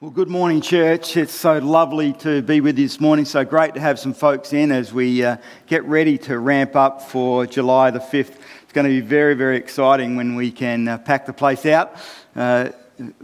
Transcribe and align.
Well, 0.00 0.12
good 0.12 0.28
morning, 0.28 0.60
church. 0.60 1.16
It's 1.16 1.34
so 1.34 1.58
lovely 1.58 2.12
to 2.20 2.40
be 2.40 2.60
with 2.60 2.78
you 2.78 2.84
this 2.86 3.00
morning. 3.00 3.24
So 3.24 3.44
great 3.44 3.74
to 3.74 3.80
have 3.80 3.98
some 3.98 4.14
folks 4.14 4.52
in 4.52 4.70
as 4.70 4.92
we 4.92 5.24
uh, 5.24 5.38
get 5.66 5.82
ready 5.86 6.16
to 6.18 6.38
ramp 6.38 6.76
up 6.76 7.02
for 7.02 7.46
July 7.46 7.90
the 7.90 7.98
5th. 7.98 8.36
It's 8.62 8.72
going 8.72 8.84
to 8.84 8.90
be 8.90 9.00
very, 9.00 9.34
very 9.34 9.56
exciting 9.56 10.14
when 10.14 10.36
we 10.36 10.52
can 10.52 10.86
uh, 10.86 10.98
pack 10.98 11.26
the 11.26 11.32
place 11.32 11.66
out, 11.66 11.96
uh, 12.36 12.68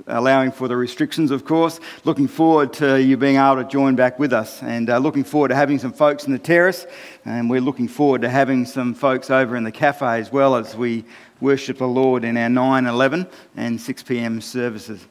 allowing 0.09 0.51
for 0.51 0.67
the 0.67 0.77
restrictions, 0.77 1.31
of 1.31 1.45
course. 1.45 1.79
Looking 2.03 2.27
forward 2.27 2.73
to 2.73 3.01
you 3.01 3.17
being 3.17 3.37
able 3.37 3.63
to 3.63 3.69
join 3.69 3.95
back 3.95 4.19
with 4.19 4.33
us 4.33 4.61
and 4.61 4.91
uh, 4.91 4.99
looking 4.99 5.23
forward 5.23 5.51
to 5.51 5.55
having 5.55 5.79
some 5.79 5.93
folks 5.93 6.25
in 6.27 6.33
the 6.33 6.41
terrace. 6.41 6.89
And 7.25 7.49
we're 7.49 7.61
looking 7.61 7.87
forward 7.87 8.23
to 8.23 8.29
having 8.29 8.67
some 8.67 8.95
folks 8.95 9.31
over 9.31 9.55
in 9.55 9.63
the 9.63 9.71
cafe 9.71 10.19
as 10.19 10.33
well 10.33 10.57
as 10.57 10.75
we 10.75 11.05
worship 11.41 11.79
the 11.79 11.87
Lord 11.87 12.25
in 12.25 12.37
our 12.37 12.49
9, 12.49 12.87
11, 12.87 13.29
and 13.55 13.81
6 13.81 14.03
p.m. 14.03 14.41
services. 14.41 15.07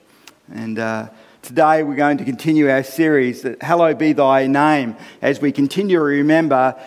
And 0.51 0.77
uh, 0.77 1.07
Today 1.43 1.83
we're 1.83 1.95
going 1.95 2.19
to 2.19 2.23
continue 2.23 2.69
our 2.69 2.83
series, 2.83 3.41
that 3.41 3.61
Hallowed 3.61 3.97
Be 3.97 4.13
Thy 4.13 4.47
Name, 4.47 4.95
as 5.21 5.41
we 5.41 5.51
continue 5.51 5.97
to 5.97 6.01
remember 6.01 6.81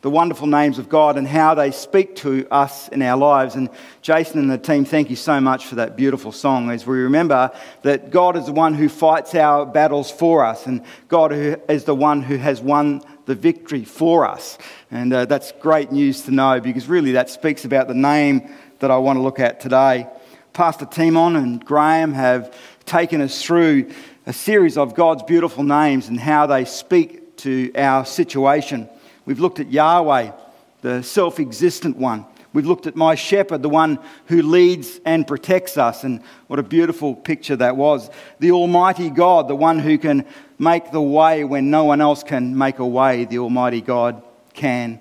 the 0.00 0.10
wonderful 0.10 0.48
names 0.48 0.80
of 0.80 0.88
God 0.88 1.16
and 1.16 1.24
how 1.24 1.54
they 1.54 1.70
speak 1.70 2.16
to 2.16 2.44
us 2.50 2.88
in 2.88 3.00
our 3.00 3.16
lives. 3.16 3.54
And 3.54 3.70
Jason 4.00 4.40
and 4.40 4.50
the 4.50 4.58
team, 4.58 4.84
thank 4.84 5.08
you 5.08 5.14
so 5.14 5.40
much 5.40 5.66
for 5.66 5.76
that 5.76 5.96
beautiful 5.96 6.32
song 6.32 6.68
as 6.72 6.84
we 6.84 6.98
remember 6.98 7.52
that 7.82 8.10
God 8.10 8.36
is 8.36 8.46
the 8.46 8.52
one 8.52 8.74
who 8.74 8.88
fights 8.88 9.36
our 9.36 9.64
battles 9.64 10.10
for 10.10 10.44
us 10.44 10.66
and 10.66 10.82
God 11.06 11.32
is 11.32 11.84
the 11.84 11.94
one 11.94 12.22
who 12.22 12.38
has 12.38 12.60
won 12.60 13.02
the 13.26 13.36
victory 13.36 13.84
for 13.84 14.26
us. 14.26 14.58
And 14.90 15.12
uh, 15.12 15.26
that's 15.26 15.52
great 15.52 15.92
news 15.92 16.22
to 16.22 16.32
know 16.32 16.60
because 16.60 16.88
really 16.88 17.12
that 17.12 17.30
speaks 17.30 17.64
about 17.64 17.86
the 17.86 17.94
name 17.94 18.52
that 18.80 18.90
I 18.90 18.96
want 18.96 19.18
to 19.18 19.22
look 19.22 19.38
at 19.38 19.60
today. 19.60 20.08
Pastor 20.52 20.84
Timon 20.84 21.36
and 21.36 21.64
Graham 21.64 22.12
have 22.12 22.54
taken 22.92 23.22
us 23.22 23.42
through 23.42 23.90
a 24.26 24.34
series 24.34 24.76
of 24.76 24.94
God's 24.94 25.22
beautiful 25.22 25.64
names 25.64 26.08
and 26.08 26.20
how 26.20 26.44
they 26.44 26.66
speak 26.66 27.38
to 27.38 27.72
our 27.74 28.04
situation. 28.04 28.86
We've 29.24 29.40
looked 29.40 29.60
at 29.60 29.72
Yahweh, 29.72 30.32
the 30.82 31.02
self 31.02 31.40
existent 31.40 31.96
one. 31.96 32.26
We've 32.52 32.66
looked 32.66 32.86
at 32.86 32.94
my 32.94 33.14
shepherd, 33.14 33.62
the 33.62 33.70
one 33.70 33.98
who 34.26 34.42
leads 34.42 35.00
and 35.06 35.26
protects 35.26 35.78
us, 35.78 36.04
and 36.04 36.20
what 36.48 36.58
a 36.58 36.62
beautiful 36.62 37.14
picture 37.14 37.56
that 37.56 37.78
was. 37.78 38.10
The 38.40 38.52
Almighty 38.52 39.08
God, 39.08 39.48
the 39.48 39.56
one 39.56 39.78
who 39.78 39.96
can 39.96 40.26
make 40.58 40.90
the 40.90 41.00
way 41.00 41.44
when 41.44 41.70
no 41.70 41.84
one 41.84 42.02
else 42.02 42.22
can 42.22 42.58
make 42.58 42.78
a 42.78 42.86
way, 42.86 43.24
the 43.24 43.38
Almighty 43.38 43.80
God 43.80 44.22
can. 44.52 45.00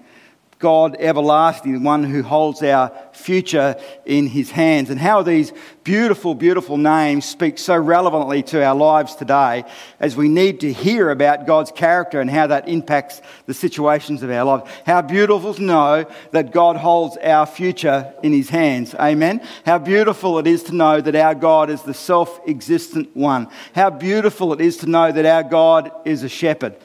God 0.61 0.95
everlasting, 0.99 1.73
the 1.73 1.79
one 1.79 2.03
who 2.03 2.23
holds 2.23 2.63
our 2.63 2.91
future 3.11 3.75
in 4.05 4.27
his 4.27 4.51
hands. 4.51 4.89
And 4.89 4.99
how 4.99 5.23
these 5.23 5.51
beautiful, 5.83 6.35
beautiful 6.35 6.77
names 6.77 7.25
speak 7.25 7.57
so 7.57 7.75
relevantly 7.75 8.43
to 8.43 8.63
our 8.63 8.75
lives 8.75 9.15
today 9.15 9.65
as 9.99 10.15
we 10.15 10.29
need 10.29 10.61
to 10.61 10.71
hear 10.71 11.09
about 11.09 11.45
God's 11.45 11.71
character 11.71 12.21
and 12.21 12.29
how 12.29 12.47
that 12.47 12.69
impacts 12.69 13.21
the 13.47 13.53
situations 13.53 14.23
of 14.23 14.29
our 14.29 14.45
lives. 14.45 14.71
How 14.85 15.01
beautiful 15.01 15.53
to 15.55 15.61
know 15.61 16.05
that 16.31 16.51
God 16.51 16.77
holds 16.77 17.17
our 17.17 17.45
future 17.45 18.13
in 18.23 18.31
his 18.31 18.49
hands. 18.49 18.93
Amen. 18.95 19.45
How 19.65 19.79
beautiful 19.79 20.37
it 20.39 20.47
is 20.47 20.63
to 20.63 20.75
know 20.75 21.01
that 21.01 21.15
our 21.15 21.35
God 21.35 21.69
is 21.69 21.81
the 21.81 21.93
self 21.93 22.39
existent 22.47 23.15
one. 23.15 23.49
How 23.73 23.89
beautiful 23.89 24.53
it 24.53 24.61
is 24.61 24.77
to 24.77 24.85
know 24.85 25.11
that 25.11 25.25
our 25.25 25.43
God 25.43 25.91
is 26.05 26.23
a 26.23 26.29
shepherd. 26.29 26.75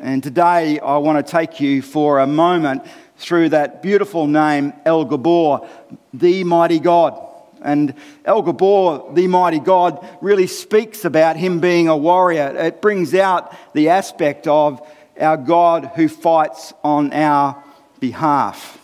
And 0.00 0.22
today 0.22 0.78
I 0.78 0.98
want 0.98 1.24
to 1.24 1.28
take 1.28 1.60
you 1.60 1.82
for 1.82 2.20
a 2.20 2.26
moment 2.26 2.86
through 3.18 3.50
that 3.50 3.82
beautiful 3.82 4.26
name, 4.26 4.72
El 4.84 5.04
Gabor, 5.04 5.68
the 6.14 6.44
mighty 6.44 6.78
God. 6.78 7.24
And 7.60 7.94
El 8.24 8.42
Gabor, 8.42 9.12
the 9.14 9.26
mighty 9.26 9.58
God, 9.58 10.06
really 10.20 10.46
speaks 10.46 11.04
about 11.04 11.36
him 11.36 11.60
being 11.60 11.88
a 11.88 11.96
warrior. 11.96 12.54
It 12.56 12.80
brings 12.80 13.14
out 13.14 13.54
the 13.74 13.88
aspect 13.88 14.46
of 14.46 14.80
our 15.20 15.36
God 15.36 15.90
who 15.96 16.08
fights 16.08 16.72
on 16.84 17.12
our 17.12 17.62
behalf. 17.98 18.78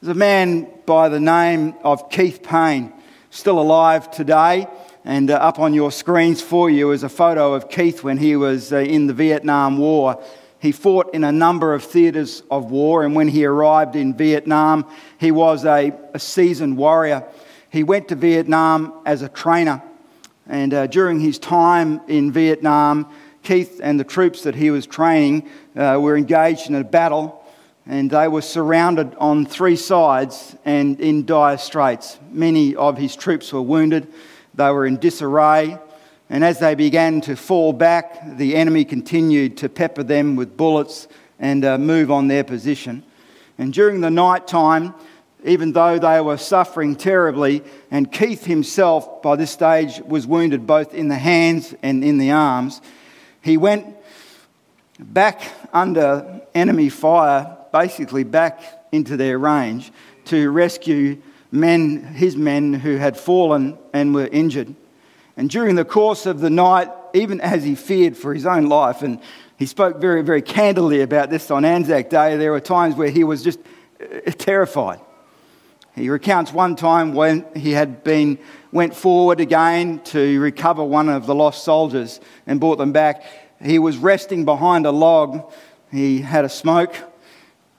There's 0.00 0.16
a 0.16 0.18
man 0.18 0.68
by 0.84 1.08
the 1.08 1.20
name 1.20 1.74
of 1.84 2.10
Keith 2.10 2.42
Payne, 2.42 2.92
still 3.30 3.60
alive 3.60 4.10
today. 4.10 4.66
And 5.04 5.30
uh, 5.30 5.34
up 5.34 5.60
on 5.60 5.72
your 5.72 5.92
screens 5.92 6.42
for 6.42 6.68
you 6.68 6.90
is 6.90 7.04
a 7.04 7.08
photo 7.08 7.54
of 7.54 7.70
Keith 7.70 8.02
when 8.02 8.18
he 8.18 8.34
was 8.34 8.72
uh, 8.72 8.78
in 8.78 9.06
the 9.06 9.14
Vietnam 9.14 9.78
War. 9.78 10.20
He 10.66 10.72
fought 10.72 11.14
in 11.14 11.22
a 11.22 11.30
number 11.30 11.74
of 11.74 11.84
theatres 11.84 12.42
of 12.50 12.72
war, 12.72 13.04
and 13.04 13.14
when 13.14 13.28
he 13.28 13.44
arrived 13.44 13.94
in 13.94 14.14
Vietnam, 14.14 14.84
he 15.16 15.30
was 15.30 15.64
a, 15.64 15.92
a 16.12 16.18
seasoned 16.18 16.76
warrior. 16.76 17.22
He 17.70 17.84
went 17.84 18.08
to 18.08 18.16
Vietnam 18.16 18.92
as 19.06 19.22
a 19.22 19.28
trainer, 19.28 19.80
and 20.48 20.74
uh, 20.74 20.88
during 20.88 21.20
his 21.20 21.38
time 21.38 22.00
in 22.08 22.32
Vietnam, 22.32 23.08
Keith 23.44 23.80
and 23.80 24.00
the 24.00 24.02
troops 24.02 24.42
that 24.42 24.56
he 24.56 24.72
was 24.72 24.88
training 24.88 25.48
uh, 25.76 26.00
were 26.02 26.16
engaged 26.16 26.68
in 26.68 26.74
a 26.74 26.82
battle, 26.82 27.44
and 27.86 28.10
they 28.10 28.26
were 28.26 28.42
surrounded 28.42 29.14
on 29.20 29.46
three 29.46 29.76
sides 29.76 30.56
and 30.64 30.98
in 30.98 31.26
dire 31.26 31.58
straits. 31.58 32.18
Many 32.32 32.74
of 32.74 32.98
his 32.98 33.14
troops 33.14 33.52
were 33.52 33.62
wounded, 33.62 34.08
they 34.52 34.72
were 34.72 34.84
in 34.84 34.96
disarray. 34.96 35.78
And 36.28 36.42
as 36.42 36.58
they 36.58 36.74
began 36.74 37.20
to 37.22 37.36
fall 37.36 37.72
back, 37.72 38.36
the 38.36 38.56
enemy 38.56 38.84
continued 38.84 39.56
to 39.58 39.68
pepper 39.68 40.02
them 40.02 40.36
with 40.36 40.56
bullets 40.56 41.06
and 41.38 41.64
uh, 41.64 41.78
move 41.78 42.10
on 42.10 42.28
their 42.28 42.44
position. 42.44 43.04
And 43.58 43.72
during 43.72 44.00
the 44.00 44.10
night 44.10 44.46
time, 44.46 44.94
even 45.44 45.72
though 45.72 45.98
they 45.98 46.20
were 46.20 46.36
suffering 46.36 46.96
terribly, 46.96 47.62
and 47.90 48.10
Keith 48.10 48.44
himself 48.44 49.22
by 49.22 49.36
this 49.36 49.52
stage 49.52 50.00
was 50.00 50.26
wounded 50.26 50.66
both 50.66 50.92
in 50.92 51.08
the 51.08 51.16
hands 51.16 51.74
and 51.82 52.02
in 52.02 52.18
the 52.18 52.32
arms, 52.32 52.80
he 53.42 53.56
went 53.56 53.86
back 54.98 55.42
under 55.72 56.40
enemy 56.54 56.88
fire, 56.88 57.56
basically 57.72 58.24
back 58.24 58.60
into 58.90 59.16
their 59.16 59.38
range, 59.38 59.92
to 60.24 60.50
rescue 60.50 61.22
men, 61.52 62.02
his 62.02 62.36
men 62.36 62.74
who 62.74 62.96
had 62.96 63.16
fallen 63.16 63.78
and 63.92 64.14
were 64.14 64.26
injured. 64.26 64.74
And 65.36 65.50
during 65.50 65.74
the 65.74 65.84
course 65.84 66.24
of 66.24 66.40
the 66.40 66.50
night, 66.50 66.88
even 67.12 67.40
as 67.40 67.62
he 67.62 67.74
feared 67.74 68.16
for 68.16 68.32
his 68.32 68.46
own 68.46 68.66
life, 68.68 69.02
and 69.02 69.20
he 69.58 69.66
spoke 69.66 70.00
very, 70.00 70.22
very 70.22 70.42
candidly 70.42 71.02
about 71.02 71.30
this 71.30 71.50
on 71.50 71.64
Anzac 71.64 72.08
Day, 72.10 72.36
there 72.36 72.52
were 72.52 72.60
times 72.60 72.94
where 72.94 73.10
he 73.10 73.24
was 73.24 73.42
just 73.42 73.58
uh, 74.00 74.30
terrified. 74.32 75.00
He 75.94 76.10
recounts 76.10 76.52
one 76.52 76.76
time 76.76 77.14
when 77.14 77.46
he 77.54 77.72
had 77.72 78.04
been 78.04 78.38
went 78.70 78.94
forward 78.94 79.40
again 79.40 80.00
to 80.04 80.38
recover 80.40 80.84
one 80.84 81.08
of 81.08 81.26
the 81.26 81.34
lost 81.34 81.64
soldiers 81.64 82.20
and 82.46 82.60
brought 82.60 82.76
them 82.76 82.92
back. 82.92 83.24
He 83.62 83.78
was 83.78 83.96
resting 83.96 84.44
behind 84.44 84.84
a 84.84 84.90
log. 84.90 85.50
He 85.90 86.20
had 86.20 86.44
a 86.44 86.50
smoke. 86.50 86.94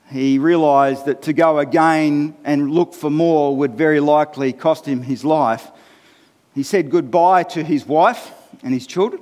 He 0.10 0.40
realized 0.40 1.06
that 1.06 1.22
to 1.24 1.34
go 1.34 1.60
again 1.60 2.36
and 2.44 2.72
look 2.72 2.96
for 2.96 3.12
more 3.12 3.56
would 3.56 3.76
very 3.76 4.00
likely 4.00 4.54
cost 4.54 4.88
him 4.88 5.04
his 5.04 5.24
life. 5.24 5.70
He 6.58 6.64
said 6.64 6.90
goodbye 6.90 7.44
to 7.44 7.64
his 7.64 7.86
wife 7.86 8.32
and 8.64 8.74
his 8.74 8.88
children, 8.88 9.22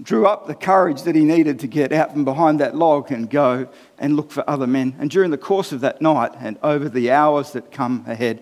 drew 0.00 0.28
up 0.28 0.46
the 0.46 0.54
courage 0.54 1.02
that 1.02 1.16
he 1.16 1.24
needed 1.24 1.58
to 1.58 1.66
get 1.66 1.92
out 1.92 2.12
from 2.12 2.24
behind 2.24 2.60
that 2.60 2.76
log 2.76 3.10
and 3.10 3.28
go 3.28 3.66
and 3.98 4.14
look 4.14 4.30
for 4.30 4.48
other 4.48 4.68
men. 4.68 4.94
And 5.00 5.10
during 5.10 5.32
the 5.32 5.38
course 5.38 5.72
of 5.72 5.80
that 5.80 6.00
night 6.00 6.30
and 6.38 6.56
over 6.62 6.88
the 6.88 7.10
hours 7.10 7.50
that 7.54 7.72
come 7.72 8.04
ahead, 8.06 8.40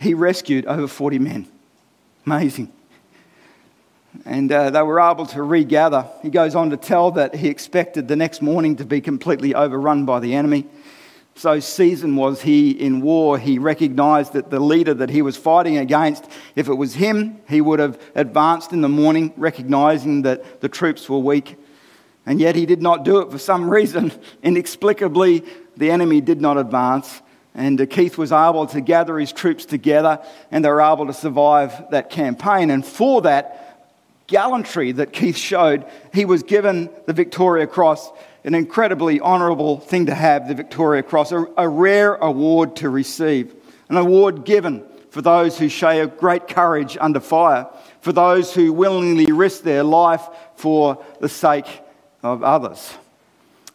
he 0.00 0.14
rescued 0.14 0.66
over 0.66 0.88
40 0.88 1.20
men. 1.20 1.46
Amazing. 2.26 2.72
And 4.24 4.50
uh, 4.50 4.70
they 4.70 4.82
were 4.82 4.98
able 4.98 5.26
to 5.26 5.44
regather. 5.44 6.08
He 6.22 6.28
goes 6.28 6.56
on 6.56 6.70
to 6.70 6.76
tell 6.76 7.12
that 7.12 7.36
he 7.36 7.46
expected 7.46 8.08
the 8.08 8.16
next 8.16 8.42
morning 8.42 8.74
to 8.76 8.84
be 8.84 9.00
completely 9.00 9.54
overrun 9.54 10.06
by 10.06 10.18
the 10.18 10.34
enemy. 10.34 10.66
So 11.36 11.58
seasoned 11.58 12.16
was 12.16 12.42
he 12.42 12.70
in 12.70 13.00
war, 13.00 13.38
he 13.38 13.58
recognized 13.58 14.34
that 14.34 14.50
the 14.50 14.60
leader 14.60 14.94
that 14.94 15.10
he 15.10 15.20
was 15.20 15.36
fighting 15.36 15.78
against, 15.78 16.24
if 16.54 16.68
it 16.68 16.74
was 16.74 16.94
him, 16.94 17.40
he 17.48 17.60
would 17.60 17.80
have 17.80 18.00
advanced 18.14 18.72
in 18.72 18.82
the 18.82 18.88
morning, 18.88 19.32
recognizing 19.36 20.22
that 20.22 20.60
the 20.60 20.68
troops 20.68 21.08
were 21.08 21.18
weak. 21.18 21.56
And 22.24 22.40
yet 22.40 22.54
he 22.54 22.66
did 22.66 22.80
not 22.80 23.04
do 23.04 23.18
it 23.18 23.30
for 23.30 23.38
some 23.38 23.68
reason. 23.68 24.12
Inexplicably, 24.42 25.44
the 25.76 25.90
enemy 25.90 26.20
did 26.20 26.40
not 26.40 26.56
advance. 26.56 27.20
And 27.54 27.88
Keith 27.90 28.16
was 28.16 28.32
able 28.32 28.66
to 28.68 28.80
gather 28.80 29.18
his 29.18 29.32
troops 29.32 29.64
together 29.64 30.24
and 30.50 30.64
they 30.64 30.68
were 30.68 30.80
able 30.80 31.06
to 31.06 31.12
survive 31.12 31.90
that 31.90 32.10
campaign. 32.10 32.70
And 32.70 32.84
for 32.84 33.22
that 33.22 33.64
gallantry 34.26 34.92
that 34.92 35.12
Keith 35.12 35.36
showed, 35.36 35.84
he 36.12 36.24
was 36.24 36.42
given 36.42 36.90
the 37.06 37.12
Victoria 37.12 37.66
Cross 37.66 38.10
an 38.44 38.54
incredibly 38.54 39.20
honourable 39.20 39.78
thing 39.80 40.06
to 40.06 40.14
have, 40.14 40.48
the 40.48 40.54
Victoria 40.54 41.02
Cross, 41.02 41.32
a, 41.32 41.46
a 41.56 41.68
rare 41.68 42.14
award 42.16 42.76
to 42.76 42.90
receive, 42.90 43.54
an 43.88 43.96
award 43.96 44.44
given 44.44 44.84
for 45.10 45.22
those 45.22 45.58
who 45.58 45.68
show 45.68 46.06
great 46.06 46.46
courage 46.46 46.98
under 47.00 47.20
fire, 47.20 47.66
for 48.00 48.12
those 48.12 48.52
who 48.52 48.72
willingly 48.72 49.32
risk 49.32 49.62
their 49.62 49.82
life 49.82 50.26
for 50.56 51.02
the 51.20 51.28
sake 51.28 51.66
of 52.22 52.42
others. 52.42 52.94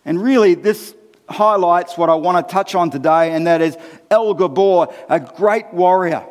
And 0.05 0.21
really, 0.21 0.53
this 0.53 0.93
highlights 1.29 1.97
what 1.97 2.09
I 2.09 2.15
want 2.15 2.47
to 2.47 2.53
touch 2.53 2.75
on 2.75 2.89
today, 2.89 3.33
and 3.33 3.47
that 3.47 3.61
is 3.61 3.77
El 4.11 4.33
Gabor, 4.33 4.93
a 5.07 5.19
great 5.19 5.73
warrior. 5.73 6.25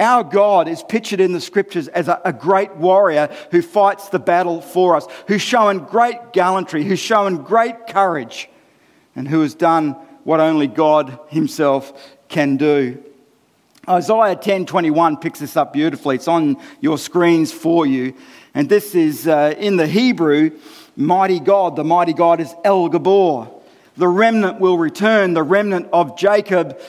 Our 0.00 0.24
God 0.24 0.66
is 0.66 0.82
pictured 0.82 1.20
in 1.20 1.32
the 1.32 1.42
scriptures 1.42 1.86
as 1.86 2.08
a, 2.08 2.18
a, 2.24 2.32
great 2.32 2.74
warrior 2.76 3.28
who 3.50 3.60
fights 3.60 4.08
the 4.08 4.18
battle 4.18 4.62
for 4.62 4.96
us, 4.96 5.06
who's 5.28 5.42
shown 5.42 5.80
great 5.84 6.32
gallantry, 6.32 6.82
who's 6.84 6.98
shown 6.98 7.42
great 7.44 7.86
courage, 7.86 8.48
and 9.14 9.28
who 9.28 9.42
has 9.42 9.54
done 9.54 9.92
what 10.24 10.40
only 10.40 10.68
God 10.68 11.18
Himself 11.28 11.92
can 12.28 12.56
do. 12.56 13.02
Isaiah 13.86 14.36
10:21 14.36 15.20
picks 15.20 15.40
this 15.40 15.54
up 15.54 15.74
beautifully. 15.74 16.14
It's 16.14 16.28
on 16.28 16.56
your 16.80 16.96
screens 16.96 17.52
for 17.52 17.84
you. 17.84 18.14
And 18.54 18.70
this 18.70 18.94
is 18.94 19.28
uh, 19.28 19.54
in 19.58 19.76
the 19.76 19.86
Hebrew, 19.86 20.58
mighty 20.96 21.40
God. 21.40 21.76
The 21.76 21.84
mighty 21.84 22.14
God 22.14 22.40
is 22.40 22.54
El 22.64 22.88
Gabor. 22.88 23.48
The 23.98 24.08
remnant 24.08 24.60
will 24.60 24.78
return, 24.78 25.34
the 25.34 25.42
remnant 25.42 25.88
of 25.92 26.16
Jacob, 26.16 26.80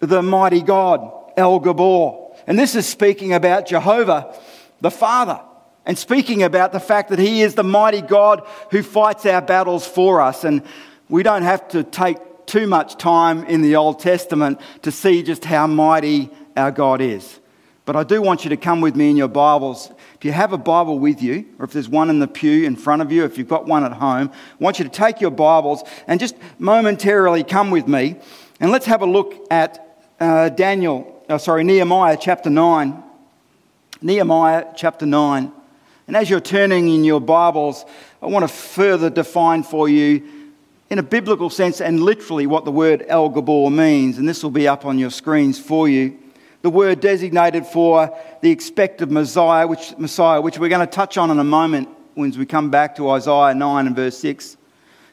the 0.00 0.22
mighty 0.22 0.60
God, 0.60 1.12
El 1.36 1.60
Gabor. 1.60 2.27
And 2.48 2.58
this 2.58 2.74
is 2.74 2.88
speaking 2.88 3.34
about 3.34 3.66
Jehovah, 3.66 4.34
the 4.80 4.90
Father, 4.90 5.38
and 5.84 5.98
speaking 5.98 6.42
about 6.42 6.72
the 6.72 6.80
fact 6.80 7.10
that 7.10 7.18
He 7.18 7.42
is 7.42 7.54
the 7.54 7.62
mighty 7.62 8.00
God 8.00 8.42
who 8.70 8.82
fights 8.82 9.26
our 9.26 9.42
battles 9.42 9.86
for 9.86 10.22
us. 10.22 10.44
And 10.44 10.62
we 11.10 11.22
don't 11.22 11.42
have 11.42 11.68
to 11.68 11.84
take 11.84 12.16
too 12.46 12.66
much 12.66 12.96
time 12.96 13.44
in 13.44 13.60
the 13.60 13.76
Old 13.76 14.00
Testament 14.00 14.62
to 14.80 14.90
see 14.90 15.22
just 15.22 15.44
how 15.44 15.66
mighty 15.66 16.30
our 16.56 16.70
God 16.70 17.02
is. 17.02 17.38
But 17.84 17.96
I 17.96 18.02
do 18.02 18.22
want 18.22 18.44
you 18.44 18.48
to 18.48 18.56
come 18.56 18.80
with 18.80 18.96
me 18.96 19.10
in 19.10 19.18
your 19.18 19.28
Bibles. 19.28 19.90
If 20.14 20.24
you 20.24 20.32
have 20.32 20.54
a 20.54 20.58
Bible 20.58 20.98
with 20.98 21.22
you, 21.22 21.44
or 21.58 21.66
if 21.66 21.72
there's 21.72 21.88
one 21.90 22.08
in 22.08 22.18
the 22.18 22.26
pew 22.26 22.64
in 22.64 22.76
front 22.76 23.02
of 23.02 23.12
you, 23.12 23.24
if 23.24 23.36
you've 23.36 23.46
got 23.46 23.66
one 23.66 23.84
at 23.84 23.92
home, 23.92 24.30
I 24.32 24.64
want 24.64 24.78
you 24.78 24.86
to 24.86 24.90
take 24.90 25.20
your 25.20 25.30
Bibles 25.30 25.82
and 26.06 26.18
just 26.18 26.34
momentarily 26.58 27.44
come 27.44 27.70
with 27.70 27.86
me. 27.86 28.16
And 28.58 28.70
let's 28.70 28.86
have 28.86 29.02
a 29.02 29.06
look 29.06 29.34
at 29.50 30.06
uh, 30.18 30.48
Daniel, 30.48 31.17
oh, 31.28 31.38
sorry, 31.38 31.64
Nehemiah 31.64 32.16
chapter 32.18 32.50
9. 32.50 33.02
Nehemiah 34.00 34.66
chapter 34.76 35.04
9. 35.04 35.52
And 36.06 36.16
as 36.16 36.30
you're 36.30 36.40
turning 36.40 36.88
in 36.88 37.04
your 37.04 37.20
Bibles, 37.20 37.84
I 38.22 38.26
want 38.26 38.44
to 38.44 38.48
further 38.48 39.10
define 39.10 39.62
for 39.62 39.88
you 39.88 40.26
in 40.88 40.98
a 40.98 41.02
biblical 41.02 41.50
sense 41.50 41.82
and 41.82 42.00
literally 42.00 42.46
what 42.46 42.64
the 42.64 42.72
word 42.72 43.04
El 43.08 43.28
Gabor 43.28 43.70
means, 43.70 44.16
and 44.16 44.26
this 44.26 44.42
will 44.42 44.50
be 44.50 44.66
up 44.66 44.86
on 44.86 44.98
your 44.98 45.10
screens 45.10 45.58
for 45.58 45.86
you. 45.88 46.18
The 46.62 46.70
word 46.70 47.00
designated 47.00 47.66
for 47.66 48.16
the 48.40 48.50
expected 48.50 49.12
Messiah, 49.12 49.66
which, 49.66 49.96
Messiah, 49.98 50.40
which 50.40 50.58
we're 50.58 50.70
going 50.70 50.86
to 50.86 50.92
touch 50.92 51.18
on 51.18 51.30
in 51.30 51.38
a 51.38 51.44
moment 51.44 51.88
when 52.14 52.30
we 52.32 52.46
come 52.46 52.70
back 52.70 52.96
to 52.96 53.10
Isaiah 53.10 53.54
9 53.54 53.86
and 53.86 53.94
verse 53.94 54.18
6, 54.18 54.56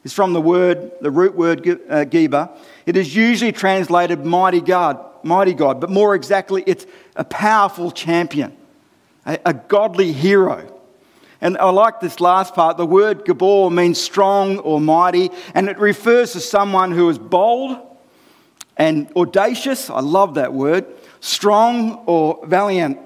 is 0.05 0.13
from 0.13 0.33
the 0.33 0.41
word, 0.41 0.91
the 1.01 1.11
root 1.11 1.35
word 1.35 1.59
uh, 1.67 2.05
Geba. 2.05 2.57
It 2.85 2.95
is 2.95 3.15
usually 3.15 3.51
translated 3.51 4.25
mighty 4.25 4.61
God, 4.61 5.03
mighty 5.25 5.53
God, 5.53 5.81
but 5.81 5.89
more 5.89 6.15
exactly, 6.15 6.63
it's 6.65 6.85
a 7.15 7.23
powerful 7.23 7.91
champion, 7.91 8.55
a, 9.25 9.39
a 9.45 9.53
godly 9.53 10.11
hero. 10.11 10.71
And 11.41 11.57
I 11.57 11.69
like 11.69 11.99
this 11.99 12.19
last 12.19 12.53
part. 12.53 12.77
The 12.77 12.85
word 12.85 13.25
Gabor 13.25 13.69
means 13.69 13.99
strong 13.99 14.59
or 14.59 14.79
mighty, 14.79 15.31
and 15.53 15.67
it 15.67 15.77
refers 15.77 16.33
to 16.33 16.39
someone 16.39 16.91
who 16.91 17.09
is 17.09 17.17
bold 17.17 17.77
and 18.77 19.11
audacious. 19.15 19.89
I 19.89 19.99
love 19.99 20.35
that 20.35 20.53
word. 20.53 20.85
Strong 21.19 22.03
or 22.05 22.39
valiant. 22.45 22.99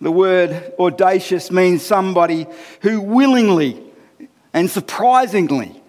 The 0.00 0.10
word 0.10 0.72
audacious 0.78 1.50
means 1.50 1.82
somebody 1.82 2.46
who 2.80 3.00
willingly 3.00 3.82
and 4.52 4.70
surprisingly 4.70 5.79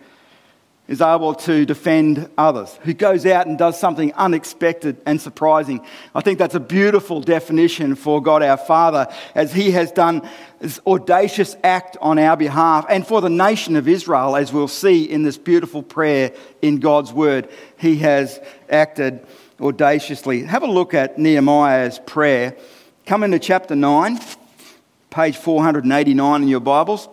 is 0.91 0.99
able 0.99 1.33
to 1.33 1.65
defend 1.65 2.29
others, 2.38 2.77
who 2.83 2.93
goes 2.93 3.25
out 3.25 3.47
and 3.47 3.57
does 3.57 3.79
something 3.79 4.11
unexpected 4.15 5.01
and 5.05 5.21
surprising. 5.21 5.79
I 6.13 6.19
think 6.19 6.38
that's 6.38 6.53
a 6.53 6.59
beautiful 6.59 7.21
definition 7.21 7.95
for 7.95 8.21
God 8.21 8.43
our 8.43 8.57
Father 8.57 9.07
as 9.33 9.53
He 9.53 9.71
has 9.71 9.93
done 9.93 10.29
this 10.59 10.81
audacious 10.85 11.55
act 11.63 11.95
on 12.01 12.19
our 12.19 12.35
behalf 12.35 12.85
and 12.89 13.07
for 13.07 13.21
the 13.21 13.29
nation 13.29 13.77
of 13.77 13.88
Israel, 13.88 14.35
as 14.35 14.51
we'll 14.51 14.67
see 14.67 15.05
in 15.05 15.23
this 15.23 15.38
beautiful 15.38 15.81
prayer 15.81 16.33
in 16.61 16.79
God's 16.79 17.13
Word. 17.13 17.47
He 17.77 17.95
has 17.99 18.41
acted 18.69 19.25
audaciously. 19.61 20.44
Have 20.44 20.63
a 20.63 20.67
look 20.67 20.94
at 20.94 21.17
Nehemiah's 21.17 21.99
prayer. 21.99 22.57
Come 23.05 23.23
into 23.23 23.39
chapter 23.39 23.77
9, 23.77 24.19
page 25.09 25.37
489 25.37 26.41
in 26.41 26.49
your 26.49 26.59
Bibles. 26.59 27.07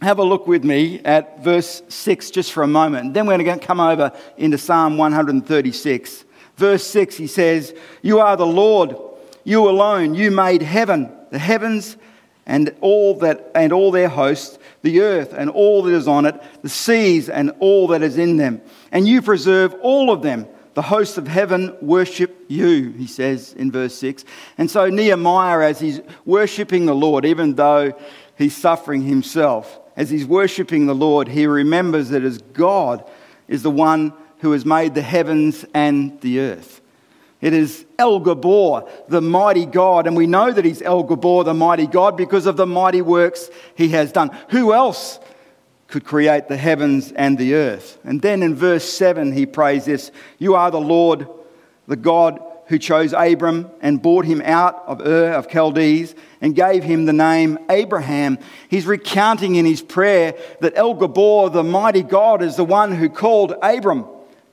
Have 0.00 0.18
a 0.20 0.24
look 0.24 0.46
with 0.46 0.64
me 0.64 1.00
at 1.04 1.42
verse 1.42 1.82
6 1.88 2.30
just 2.30 2.52
for 2.52 2.62
a 2.62 2.68
moment. 2.68 3.14
Then 3.14 3.26
we're 3.26 3.42
going 3.42 3.58
to 3.58 3.66
come 3.66 3.80
over 3.80 4.12
into 4.36 4.56
Psalm 4.56 4.96
136. 4.96 6.24
Verse 6.56 6.86
6, 6.86 7.16
he 7.16 7.26
says, 7.26 7.74
You 8.02 8.20
are 8.20 8.36
the 8.36 8.46
Lord, 8.46 8.96
you 9.44 9.68
alone, 9.68 10.14
you 10.14 10.30
made 10.30 10.62
heaven, 10.62 11.12
the 11.30 11.38
heavens 11.38 11.96
and 12.46 12.74
all 12.80 13.14
that 13.18 13.50
and 13.54 13.72
all 13.72 13.90
their 13.90 14.08
hosts, 14.08 14.58
the 14.82 15.00
earth 15.00 15.34
and 15.34 15.50
all 15.50 15.82
that 15.82 15.94
is 15.94 16.08
on 16.08 16.26
it, 16.26 16.40
the 16.62 16.68
seas 16.68 17.28
and 17.28 17.52
all 17.58 17.88
that 17.88 18.02
is 18.02 18.18
in 18.18 18.36
them. 18.36 18.60
And 18.90 19.06
you 19.06 19.20
preserve 19.20 19.74
all 19.82 20.10
of 20.10 20.22
them. 20.22 20.46
The 20.74 20.82
hosts 20.82 21.18
of 21.18 21.26
heaven 21.26 21.76
worship 21.82 22.44
you, 22.46 22.90
he 22.92 23.06
says 23.08 23.52
in 23.52 23.72
verse 23.72 23.96
6. 23.96 24.24
And 24.58 24.70
so 24.70 24.88
Nehemiah, 24.88 25.68
as 25.68 25.80
he's 25.80 26.00
worshipping 26.24 26.86
the 26.86 26.94
Lord, 26.94 27.24
even 27.24 27.56
though 27.56 27.92
he's 28.38 28.56
suffering 28.56 29.02
himself, 29.02 29.80
as 29.96 30.10
he's 30.10 30.24
worshipping 30.24 30.86
the 30.86 30.94
Lord, 30.94 31.28
he 31.28 31.46
remembers 31.46 32.10
that 32.10 32.22
as 32.22 32.38
God 32.38 33.04
is 33.48 33.62
the 33.62 33.70
one 33.70 34.12
who 34.38 34.52
has 34.52 34.64
made 34.64 34.94
the 34.94 35.02
heavens 35.02 35.64
and 35.74 36.20
the 36.20 36.40
earth. 36.40 36.80
It 37.40 37.52
is 37.52 37.84
El 37.98 38.20
Gabor, 38.20 38.88
the 39.08 39.20
mighty 39.20 39.66
God, 39.66 40.06
and 40.06 40.16
we 40.16 40.26
know 40.26 40.52
that 40.52 40.64
he's 40.64 40.82
El 40.82 41.02
Gabor, 41.02 41.44
the 41.44 41.54
mighty 41.54 41.86
God, 41.86 42.16
because 42.16 42.46
of 42.46 42.56
the 42.56 42.66
mighty 42.66 43.02
works 43.02 43.50
he 43.74 43.88
has 43.90 44.12
done. 44.12 44.36
Who 44.50 44.72
else 44.72 45.20
could 45.88 46.04
create 46.04 46.48
the 46.48 46.56
heavens 46.56 47.12
and 47.12 47.38
the 47.38 47.54
earth? 47.54 47.98
And 48.04 48.22
then 48.22 48.42
in 48.42 48.54
verse 48.54 48.84
7, 48.84 49.32
he 49.32 49.46
prays 49.46 49.84
this 49.84 50.10
You 50.38 50.54
are 50.54 50.70
the 50.70 50.80
Lord, 50.80 51.28
the 51.86 51.96
God 51.96 52.40
who 52.68 52.78
chose 52.78 53.12
Abram 53.12 53.70
and 53.80 54.00
brought 54.00 54.26
him 54.26 54.42
out 54.42 54.84
of 54.86 55.00
Ur 55.00 55.32
of 55.32 55.50
Chaldees 55.50 56.14
and 56.40 56.54
gave 56.54 56.84
him 56.84 57.06
the 57.06 57.12
name 57.12 57.58
Abraham. 57.70 58.38
He's 58.68 58.86
recounting 58.86 59.56
in 59.56 59.64
his 59.64 59.82
prayer 59.82 60.34
that 60.60 60.76
El 60.76 60.94
Gabor, 60.94 61.50
the 61.50 61.64
mighty 61.64 62.02
God, 62.02 62.42
is 62.42 62.56
the 62.56 62.64
one 62.64 62.92
who 62.92 63.08
called 63.08 63.54
Abram 63.62 64.06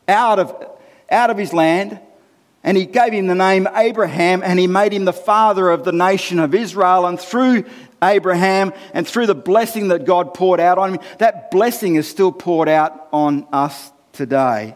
out 0.08 0.40
of, 0.40 0.66
out 1.10 1.30
of 1.30 1.38
his 1.38 1.54
land 1.54 2.00
and 2.66 2.76
he 2.76 2.88
gave 2.88 3.14
him 3.14 3.28
the 3.28 3.36
name 3.36 3.68
Abraham 3.76 4.42
and 4.44 4.58
he 4.58 4.66
made 4.66 4.92
him 4.92 5.06
the 5.06 5.14
father 5.14 5.70
of 5.70 5.84
the 5.84 5.92
nation 5.92 6.40
of 6.40 6.56
Israel. 6.56 7.06
And 7.06 7.20
through 7.20 7.66
Abraham 8.02 8.74
and 8.94 9.08
through 9.08 9.28
the 9.28 9.36
blessing 9.36 9.90
that 9.90 10.06
God 10.06 10.34
poured 10.34 10.60
out 10.60 10.80
on 10.80 10.96
him, 10.96 11.00
that 11.20 11.52
blessing 11.52 11.94
is 11.94 12.08
still 12.08 12.32
poured 12.32 12.68
out 12.68 13.08
on 13.14 13.46
us 13.54 13.92
today. 14.14 14.76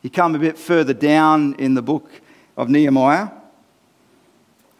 You 0.00 0.08
come 0.08 0.34
a 0.34 0.38
bit 0.38 0.56
further 0.56 0.94
down 0.94 1.56
in 1.56 1.74
the 1.74 1.82
book 1.82 2.10
of 2.56 2.68
Nehemiah. 2.68 3.30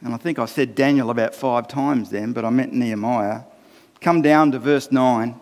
And 0.04 0.12
I 0.12 0.16
think 0.16 0.38
I 0.38 0.46
said 0.46 0.74
Daniel 0.74 1.10
about 1.10 1.34
five 1.34 1.68
times 1.68 2.10
then, 2.10 2.32
but 2.32 2.44
I 2.44 2.50
meant 2.50 2.72
Nehemiah. 2.72 3.42
Come 4.00 4.20
down 4.20 4.50
to 4.50 4.58
verse 4.58 4.90
9, 4.90 5.40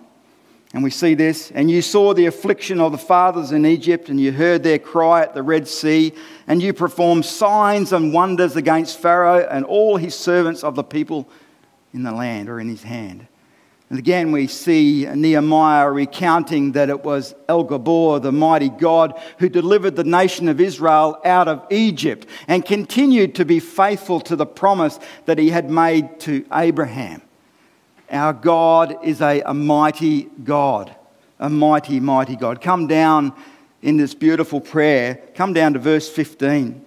and 0.74 0.84
we 0.84 0.90
see 0.90 1.14
this. 1.14 1.50
And 1.50 1.70
you 1.70 1.80
saw 1.80 2.12
the 2.12 2.26
affliction 2.26 2.78
of 2.78 2.92
the 2.92 2.98
fathers 2.98 3.52
in 3.52 3.64
Egypt, 3.64 4.10
and 4.10 4.20
you 4.20 4.32
heard 4.32 4.62
their 4.62 4.78
cry 4.78 5.22
at 5.22 5.32
the 5.32 5.42
Red 5.42 5.66
Sea, 5.66 6.12
and 6.46 6.60
you 6.62 6.74
performed 6.74 7.24
signs 7.24 7.92
and 7.92 8.12
wonders 8.12 8.56
against 8.56 8.98
Pharaoh 8.98 9.46
and 9.50 9.64
all 9.64 9.96
his 9.96 10.14
servants 10.14 10.62
of 10.62 10.74
the 10.74 10.84
people 10.84 11.26
in 11.94 12.02
the 12.02 12.12
land 12.12 12.50
or 12.50 12.60
in 12.60 12.68
his 12.68 12.82
hand. 12.82 13.26
And 13.90 13.98
again, 13.98 14.30
we 14.30 14.46
see 14.46 15.04
Nehemiah 15.04 15.90
recounting 15.90 16.72
that 16.72 16.90
it 16.90 17.02
was 17.04 17.34
El 17.48 17.64
Gabor, 17.64 18.20
the 18.20 18.30
mighty 18.30 18.68
God, 18.68 19.20
who 19.38 19.48
delivered 19.48 19.96
the 19.96 20.04
nation 20.04 20.48
of 20.48 20.60
Israel 20.60 21.20
out 21.24 21.48
of 21.48 21.66
Egypt 21.70 22.28
and 22.46 22.64
continued 22.64 23.34
to 23.34 23.44
be 23.44 23.58
faithful 23.58 24.20
to 24.22 24.36
the 24.36 24.46
promise 24.46 25.00
that 25.26 25.38
he 25.38 25.50
had 25.50 25.68
made 25.68 26.20
to 26.20 26.46
Abraham. 26.52 27.20
Our 28.08 28.32
God 28.32 28.96
is 29.04 29.20
a, 29.20 29.40
a 29.40 29.54
mighty 29.54 30.28
God, 30.44 30.94
a 31.40 31.50
mighty, 31.50 31.98
mighty 31.98 32.36
God. 32.36 32.60
Come 32.60 32.86
down 32.86 33.34
in 33.82 33.96
this 33.96 34.14
beautiful 34.14 34.60
prayer, 34.60 35.16
come 35.34 35.52
down 35.52 35.72
to 35.72 35.80
verse 35.80 36.08
15. 36.08 36.84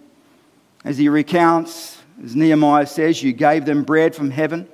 As 0.86 0.98
he 0.98 1.10
recounts, 1.10 1.98
as 2.24 2.34
Nehemiah 2.34 2.88
says, 2.88 3.22
You 3.22 3.34
gave 3.34 3.66
them 3.66 3.84
bread 3.84 4.16
from 4.16 4.32
heaven 4.32 4.70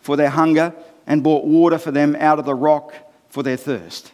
for 0.00 0.16
their 0.16 0.30
hunger 0.30 0.74
and 1.06 1.22
brought 1.22 1.44
water 1.44 1.78
for 1.78 1.90
them 1.90 2.16
out 2.16 2.38
of 2.38 2.44
the 2.44 2.54
rock 2.54 2.94
for 3.28 3.42
their 3.42 3.56
thirst. 3.56 4.12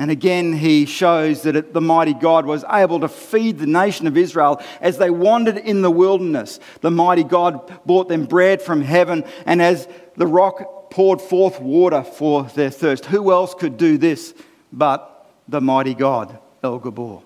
And 0.00 0.10
again, 0.12 0.52
he 0.52 0.86
shows 0.86 1.42
that 1.42 1.72
the 1.74 1.80
mighty 1.80 2.14
God 2.14 2.46
was 2.46 2.64
able 2.70 3.00
to 3.00 3.08
feed 3.08 3.58
the 3.58 3.66
nation 3.66 4.06
of 4.06 4.16
Israel 4.16 4.62
as 4.80 4.98
they 4.98 5.10
wandered 5.10 5.56
in 5.56 5.82
the 5.82 5.90
wilderness. 5.90 6.60
The 6.82 6.90
mighty 6.90 7.24
God 7.24 7.84
brought 7.84 8.08
them 8.08 8.24
bread 8.26 8.62
from 8.62 8.80
heaven, 8.80 9.24
and 9.44 9.60
as 9.60 9.88
the 10.16 10.26
rock 10.26 10.90
poured 10.90 11.20
forth 11.20 11.60
water 11.60 12.02
for 12.04 12.44
their 12.44 12.70
thirst. 12.70 13.06
Who 13.06 13.32
else 13.32 13.54
could 13.54 13.76
do 13.76 13.98
this 13.98 14.34
but 14.72 15.28
the 15.48 15.60
mighty 15.60 15.94
God, 15.94 16.38
El 16.62 16.78
Gabor? 16.78 17.22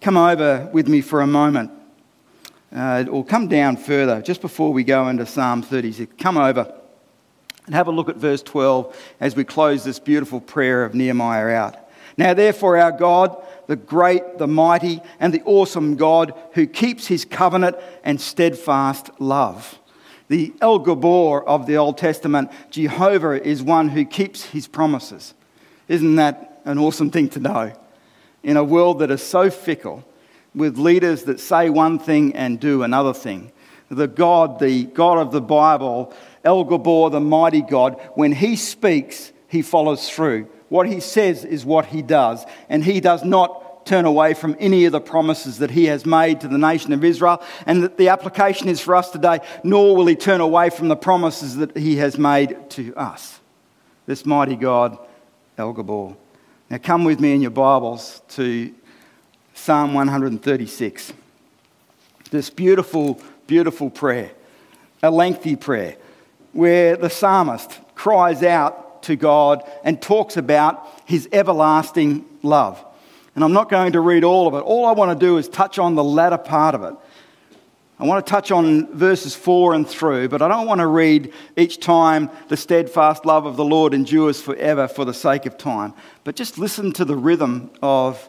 Come 0.00 0.16
over 0.16 0.70
with 0.72 0.88
me 0.88 1.00
for 1.02 1.20
a 1.20 1.26
moment. 1.26 1.70
uh, 2.74 3.04
or 3.10 3.24
come 3.24 3.48
down 3.48 3.76
further, 3.76 4.22
just 4.22 4.40
before 4.40 4.72
we 4.72 4.82
go 4.82 5.08
into 5.08 5.26
Psalm 5.26 5.62
36. 5.62 6.14
Come 6.18 6.38
over 6.38 6.72
and 7.66 7.74
have 7.74 7.86
a 7.86 7.92
look 7.92 8.08
at 8.08 8.16
verse 8.16 8.42
12 8.42 8.96
as 9.20 9.36
we 9.36 9.44
close 9.44 9.84
this 9.84 9.98
beautiful 9.98 10.40
prayer 10.40 10.84
of 10.84 10.94
Nehemiah 10.94 11.48
out. 11.48 11.76
Now, 12.16 12.34
therefore, 12.34 12.76
our 12.76 12.92
God, 12.92 13.42
the 13.66 13.76
great, 13.76 14.38
the 14.38 14.46
mighty, 14.46 15.00
and 15.18 15.32
the 15.32 15.42
awesome 15.44 15.96
God 15.96 16.34
who 16.52 16.66
keeps 16.66 17.06
his 17.06 17.24
covenant 17.24 17.76
and 18.04 18.20
steadfast 18.20 19.10
love. 19.18 19.78
The 20.28 20.52
El 20.60 20.78
Gabor 20.78 21.46
of 21.46 21.66
the 21.66 21.76
Old 21.76 21.98
Testament, 21.98 22.50
Jehovah 22.70 23.42
is 23.42 23.62
one 23.62 23.88
who 23.88 24.04
keeps 24.04 24.44
his 24.44 24.66
promises. 24.66 25.34
Isn't 25.88 26.16
that 26.16 26.60
an 26.64 26.78
awesome 26.78 27.10
thing 27.10 27.28
to 27.30 27.40
know? 27.40 27.72
In 28.42 28.56
a 28.56 28.64
world 28.64 28.98
that 29.00 29.10
is 29.10 29.22
so 29.22 29.50
fickle, 29.50 30.04
with 30.54 30.78
leaders 30.78 31.24
that 31.24 31.40
say 31.40 31.70
one 31.70 31.98
thing 31.98 32.34
and 32.34 32.60
do 32.60 32.82
another 32.82 33.14
thing. 33.14 33.52
The 33.90 34.08
God, 34.08 34.58
the 34.58 34.84
God 34.84 35.18
of 35.18 35.32
the 35.32 35.40
Bible, 35.40 36.14
El 36.44 36.64
Gabor, 36.64 37.10
the 37.10 37.20
mighty 37.20 37.62
God, 37.62 38.00
when 38.14 38.32
he 38.32 38.56
speaks, 38.56 39.32
he 39.48 39.62
follows 39.62 40.08
through. 40.08 40.48
What 40.68 40.88
he 40.88 41.00
says 41.00 41.44
is 41.44 41.64
what 41.64 41.86
he 41.86 42.02
does, 42.02 42.44
and 42.68 42.82
he 42.82 43.00
does 43.00 43.24
not 43.24 43.86
turn 43.86 44.04
away 44.04 44.34
from 44.34 44.56
any 44.58 44.84
of 44.84 44.92
the 44.92 45.00
promises 45.00 45.58
that 45.58 45.70
he 45.70 45.86
has 45.86 46.06
made 46.06 46.40
to 46.40 46.48
the 46.48 46.58
nation 46.58 46.92
of 46.92 47.04
Israel. 47.04 47.42
And 47.66 47.82
that 47.82 47.98
the 47.98 48.08
application 48.08 48.68
is 48.68 48.80
for 48.80 48.94
us 48.94 49.10
today, 49.10 49.40
nor 49.64 49.96
will 49.96 50.06
he 50.06 50.16
turn 50.16 50.40
away 50.40 50.70
from 50.70 50.88
the 50.88 50.96
promises 50.96 51.56
that 51.56 51.76
he 51.76 51.96
has 51.96 52.18
made 52.18 52.70
to 52.70 52.94
us. 52.96 53.40
This 54.06 54.24
mighty 54.24 54.56
God, 54.56 54.98
El 55.58 55.72
Gabor. 55.72 56.16
Now, 56.70 56.78
come 56.78 57.04
with 57.04 57.20
me 57.20 57.34
in 57.34 57.42
your 57.42 57.50
Bibles 57.50 58.22
to 58.30 58.72
Psalm 59.54 59.94
136. 59.94 61.12
This 62.30 62.48
beautiful, 62.48 63.20
beautiful 63.46 63.90
prayer, 63.90 64.30
a 65.02 65.10
lengthy 65.10 65.54
prayer, 65.54 65.96
where 66.52 66.96
the 66.96 67.10
psalmist 67.10 67.80
cries 67.94 68.42
out 68.42 69.02
to 69.04 69.16
God 69.16 69.68
and 69.84 70.00
talks 70.00 70.36
about 70.36 70.86
his 71.04 71.28
everlasting 71.32 72.24
love. 72.42 72.82
And 73.34 73.42
I'm 73.42 73.52
not 73.52 73.70
going 73.70 73.92
to 73.92 74.00
read 74.00 74.24
all 74.24 74.46
of 74.46 74.54
it. 74.54 74.58
All 74.58 74.86
I 74.86 74.92
want 74.92 75.18
to 75.18 75.26
do 75.26 75.38
is 75.38 75.48
touch 75.48 75.78
on 75.78 75.94
the 75.94 76.04
latter 76.04 76.38
part 76.38 76.74
of 76.74 76.82
it. 76.84 76.94
I 77.98 78.04
want 78.04 78.26
to 78.26 78.30
touch 78.30 78.50
on 78.50 78.92
verses 78.92 79.36
4 79.36 79.74
and 79.74 79.88
through, 79.88 80.28
but 80.28 80.42
I 80.42 80.48
don't 80.48 80.66
want 80.66 80.80
to 80.80 80.86
read 80.88 81.32
each 81.56 81.78
time 81.78 82.30
the 82.48 82.56
steadfast 82.56 83.24
love 83.24 83.46
of 83.46 83.56
the 83.56 83.64
Lord 83.64 83.94
endures 83.94 84.40
forever 84.40 84.88
for 84.88 85.04
the 85.04 85.14
sake 85.14 85.46
of 85.46 85.56
time. 85.56 85.94
But 86.24 86.34
just 86.34 86.58
listen 86.58 86.92
to 86.94 87.04
the 87.04 87.16
rhythm 87.16 87.70
of 87.80 88.28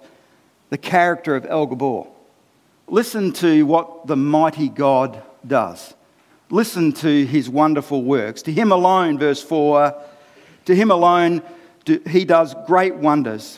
the 0.69 0.77
character 0.77 1.35
of 1.35 1.45
El 1.47 1.65
Gabor. 1.65 2.07
Listen 2.87 3.31
to 3.33 3.65
what 3.65 4.05
the 4.05 4.15
mighty 4.15 4.69
God 4.69 5.23
does. 5.45 5.95
Listen 6.53 6.93
to 6.93 7.25
his 7.25 7.49
wonderful 7.49 8.03
works. 8.03 8.43
To 8.43 8.51
him 8.51 8.71
alone, 8.71 9.17
verse 9.17 9.41
4, 9.41 9.99
to 10.65 10.75
him 10.75 10.91
alone 10.91 11.41
he 12.07 12.25
does 12.25 12.53
great 12.67 12.93
wonders. 12.93 13.57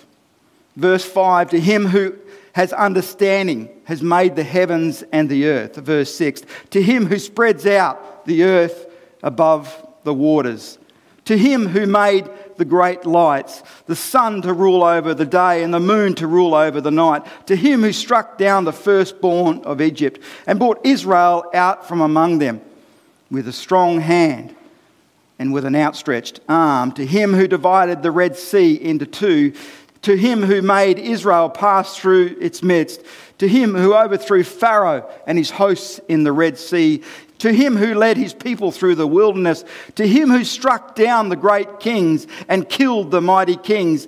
Verse 0.78 1.04
5, 1.04 1.50
to 1.50 1.60
him 1.60 1.88
who 1.88 2.16
has 2.54 2.72
understanding 2.72 3.68
has 3.84 4.02
made 4.02 4.38
the 4.38 4.46
heavens 4.46 5.04
and 5.12 5.28
the 5.28 5.46
earth. 5.48 5.76
Verse 5.76 6.16
6, 6.16 6.44
to 6.70 6.82
him 6.82 7.08
who 7.08 7.20
spreads 7.20 7.66
out 7.66 8.26
the 8.26 8.44
earth 8.44 8.88
above 9.22 9.86
the 10.06 10.14
waters. 10.14 10.78
To 11.26 11.38
him 11.38 11.68
who 11.68 11.86
made 11.88 12.30
the 12.56 12.64
great 12.64 13.06
lights, 13.06 13.62
the 13.88 13.96
sun 13.98 14.42
to 14.44 14.54
rule 14.54 14.86
over 14.86 15.14
the 15.14 15.26
day 15.26 15.64
and 15.64 15.74
the 15.74 15.82
moon 15.82 16.16
to 16.16 16.28
rule 16.28 16.56
over 16.56 16.80
the 16.80 16.92
night, 16.92 17.24
to 17.48 17.58
him 17.58 17.82
who 17.82 17.92
struck 17.92 18.38
down 18.38 18.64
the 18.64 18.72
firstborn 18.72 19.64
of 19.66 19.82
Egypt 19.82 20.22
and 20.48 20.60
brought 20.60 20.86
Israel 20.86 21.44
out 21.54 21.86
from 21.90 22.00
among 22.00 22.38
them 22.38 22.62
with 23.30 23.48
a 23.48 23.54
strong 23.54 24.00
hand 24.00 24.56
and 25.38 25.54
with 25.54 25.66
an 25.66 25.76
outstretched 25.76 26.40
arm, 26.48 26.92
to 26.94 27.06
him 27.06 27.34
who 27.34 27.48
divided 27.48 28.02
the 28.02 28.12
Red 28.12 28.38
Sea 28.38 28.74
into 28.76 29.06
two, 29.06 29.54
to 30.02 30.16
him 30.16 30.44
who 30.44 30.62
made 30.62 31.00
Israel 31.00 31.50
pass 31.50 31.98
through 31.98 32.38
its 32.40 32.64
midst, 32.64 33.02
to 33.40 33.48
him 33.48 33.74
who 33.74 33.94
overthrew 33.94 34.44
Pharaoh 34.44 35.10
and 35.28 35.38
his 35.38 35.52
hosts 35.52 36.00
in 36.08 36.24
the 36.24 36.32
Red 36.32 36.58
Sea, 36.58 37.02
to 37.40 37.52
him 37.52 37.76
who 37.76 37.96
led 37.96 38.16
his 38.16 38.34
people 38.34 38.72
through 38.72 38.96
the 38.96 39.08
wilderness, 39.08 39.66
to 39.96 40.08
him 40.08 40.30
who 40.30 40.44
struck 40.44 40.96
down 40.96 41.30
the 41.30 41.36
great 41.36 41.80
kings 41.80 42.28
and 42.48 42.70
killed 42.70 43.12
the 43.12 43.22
mighty 43.22 43.58
kings. 43.58 44.08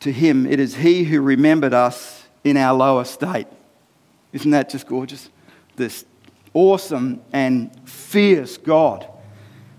To 0.00 0.12
him, 0.12 0.46
it 0.46 0.60
is 0.60 0.76
he 0.76 1.04
who 1.04 1.20
remembered 1.20 1.74
us 1.74 2.24
in 2.44 2.56
our 2.56 2.74
low 2.74 3.00
estate. 3.00 3.48
Isn't 4.32 4.52
that 4.52 4.70
just 4.70 4.86
gorgeous? 4.86 5.28
This 5.74 6.04
awesome 6.56 7.20
and 7.32 7.70
fierce 7.86 8.56
God 8.56 9.06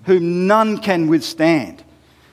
whom 0.05 0.48
none 0.48 0.77
can 0.77 1.07
withstand 1.07 1.84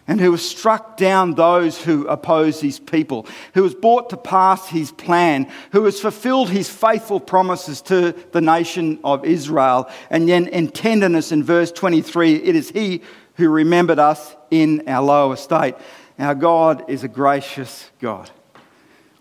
and 0.07 0.21
who 0.21 0.31
has 0.33 0.47
struck 0.47 0.99
down 0.99 1.35
those 1.35 1.83
who 1.83 2.07
oppose 2.09 2.61
his 2.61 2.79
people, 2.79 3.27
who 3.55 3.63
has 3.63 3.75
brought 3.75 4.11
to 4.11 4.19
pass 4.19 4.69
his 4.69 4.93
plan, 4.93 5.51
who 5.73 5.85
has 5.87 5.99
fulfilled 5.99 6.51
his 6.51 6.69
faithful 6.69 7.19
promises 7.19 7.81
to 7.81 8.13
the 8.33 8.41
nation 8.41 8.99
of 9.03 9.25
Israel. 9.25 9.91
And 10.11 10.29
then 10.29 10.47
in 10.49 10.69
tenderness 10.69 11.33
in 11.33 11.43
verse 11.43 11.73
23, 11.73 12.35
it 12.35 12.55
is 12.55 12.69
he 12.69 13.01
who 13.37 13.49
remembered 13.49 13.99
us 13.99 14.37
in 14.51 14.87
our 14.87 15.03
low 15.03 15.33
estate. 15.33 15.75
Our 16.19 16.35
God 16.35 16.89
is 16.89 17.03
a 17.03 17.09
gracious 17.09 17.91
God. 17.99 18.31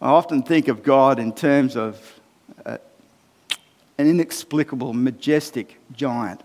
I 0.01 0.09
often 0.09 0.43
think 0.43 0.67
of 0.67 0.83
God 0.83 1.17
in 1.17 1.33
terms 1.33 1.77
of 1.77 2.19
an 3.97 4.07
inexplicable, 4.07 4.93
majestic 4.93 5.79
giant 5.91 6.41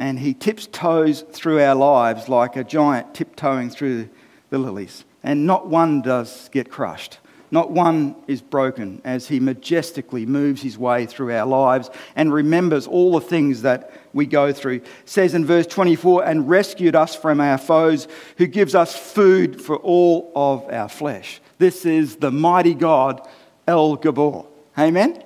and 0.00 0.18
he 0.18 0.32
tiptoes 0.32 1.20
through 1.30 1.60
our 1.60 1.74
lives 1.74 2.26
like 2.26 2.56
a 2.56 2.64
giant 2.64 3.14
tiptoeing 3.14 3.68
through 3.68 4.08
the 4.48 4.58
lilies. 4.58 5.04
And 5.22 5.46
not 5.46 5.66
one 5.66 6.00
does 6.00 6.48
get 6.48 6.70
crushed. 6.70 7.18
Not 7.50 7.70
one 7.70 8.16
is 8.26 8.40
broken 8.40 9.02
as 9.04 9.28
he 9.28 9.40
majestically 9.40 10.24
moves 10.24 10.62
his 10.62 10.78
way 10.78 11.04
through 11.04 11.36
our 11.36 11.44
lives 11.44 11.90
and 12.16 12.32
remembers 12.32 12.86
all 12.86 13.12
the 13.12 13.26
things 13.26 13.60
that 13.60 13.92
we 14.14 14.24
go 14.24 14.54
through. 14.54 14.76
It 14.76 14.86
says 15.04 15.34
in 15.34 15.44
verse 15.44 15.66
24, 15.66 16.24
and 16.24 16.48
rescued 16.48 16.96
us 16.96 17.14
from 17.14 17.38
our 17.38 17.58
foes, 17.58 18.08
who 18.38 18.46
gives 18.46 18.74
us 18.74 18.96
food 18.96 19.60
for 19.60 19.76
all 19.76 20.32
of 20.34 20.72
our 20.72 20.88
flesh. 20.88 21.42
This 21.58 21.84
is 21.84 22.16
the 22.16 22.30
mighty 22.30 22.72
God, 22.72 23.28
El 23.68 23.96
Gabor. 23.96 24.46
Amen? 24.78 25.22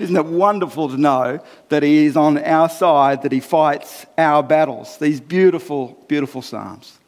Isn't 0.00 0.16
it 0.16 0.24
wonderful 0.24 0.88
to 0.88 0.96
know 0.96 1.40
that 1.68 1.82
He 1.82 2.06
is 2.06 2.16
on 2.16 2.38
our 2.38 2.70
side, 2.70 3.20
that 3.22 3.32
He 3.32 3.40
fights 3.40 4.06
our 4.16 4.42
battles? 4.42 4.96
These 4.96 5.20
beautiful, 5.20 6.02
beautiful 6.08 6.40
Psalms. 6.40 6.98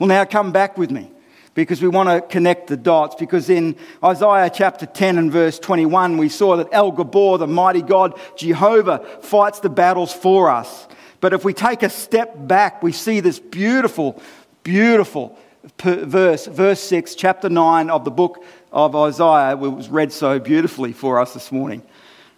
Well, 0.00 0.08
now 0.08 0.24
come 0.24 0.50
back 0.50 0.76
with 0.76 0.90
me 0.90 1.12
because 1.54 1.80
we 1.80 1.86
want 1.86 2.08
to 2.08 2.20
connect 2.20 2.66
the 2.66 2.76
dots. 2.76 3.14
Because 3.14 3.48
in 3.48 3.76
Isaiah 4.02 4.50
chapter 4.52 4.84
10 4.84 5.16
and 5.16 5.30
verse 5.30 5.60
21, 5.60 6.18
we 6.18 6.28
saw 6.28 6.56
that 6.56 6.66
El 6.72 6.90
Gabor, 6.90 7.38
the 7.38 7.46
mighty 7.46 7.82
God, 7.82 8.18
Jehovah, 8.36 8.98
fights 9.22 9.60
the 9.60 9.68
battles 9.68 10.12
for 10.12 10.50
us. 10.50 10.88
But 11.20 11.34
if 11.34 11.44
we 11.44 11.54
take 11.54 11.84
a 11.84 11.88
step 11.88 12.34
back, 12.36 12.82
we 12.82 12.90
see 12.90 13.20
this 13.20 13.38
beautiful, 13.38 14.20
beautiful 14.64 15.38
verse, 15.78 16.46
verse 16.46 16.80
6, 16.80 17.14
chapter 17.14 17.48
9 17.48 17.90
of 17.90 18.04
the 18.04 18.10
book 18.10 18.44
of 18.72 18.96
Isaiah, 18.96 19.56
which 19.56 19.70
was 19.70 19.88
read 19.88 20.12
so 20.12 20.40
beautifully 20.40 20.92
for 20.92 21.20
us 21.20 21.32
this 21.32 21.52
morning. 21.52 21.82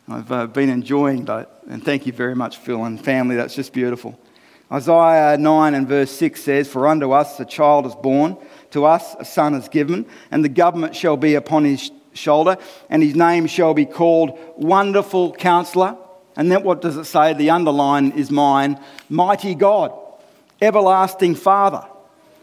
I've 0.09 0.31
uh, 0.31 0.47
been 0.47 0.69
enjoying 0.69 1.25
that. 1.25 1.51
And 1.69 1.85
thank 1.85 2.07
you 2.07 2.13
very 2.13 2.37
much, 2.37 2.59
Phil 2.59 2.85
and 2.85 3.03
family. 3.03 3.35
That's 3.35 3.57
just 3.57 3.73
beautiful. 3.73 4.19
Isaiah 4.71 5.37
9 5.37 5.75
and 5.75 5.89
verse 5.89 6.11
6 6.13 6.43
says, 6.43 6.69
For 6.69 6.87
unto 6.87 7.13
us 7.13 7.39
a 7.41 7.45
child 7.45 7.87
is 7.87 7.95
born, 7.95 8.37
to 8.71 8.85
us 8.85 9.17
a 9.19 9.25
son 9.25 9.55
is 9.55 9.69
given, 9.69 10.07
and 10.31 10.45
the 10.45 10.49
government 10.49 10.95
shall 10.95 11.17
be 11.17 11.35
upon 11.35 11.65
his 11.65 11.91
shoulder, 12.15 12.57
and 12.89 13.03
his 13.03 13.17
name 13.17 13.47
shall 13.47 13.75
be 13.75 13.85
called 13.85 14.39
Wonderful 14.57 15.35
Counselor. 15.35 15.97
And 16.37 16.53
then 16.53 16.63
what 16.63 16.83
does 16.83 16.97
it 16.97 17.05
say? 17.05 17.33
The 17.33 17.51
underline 17.51 18.13
is 18.13 18.31
mine 18.31 18.79
Mighty 19.09 19.55
God, 19.55 19.93
Everlasting 20.61 21.35
Father. 21.35 21.85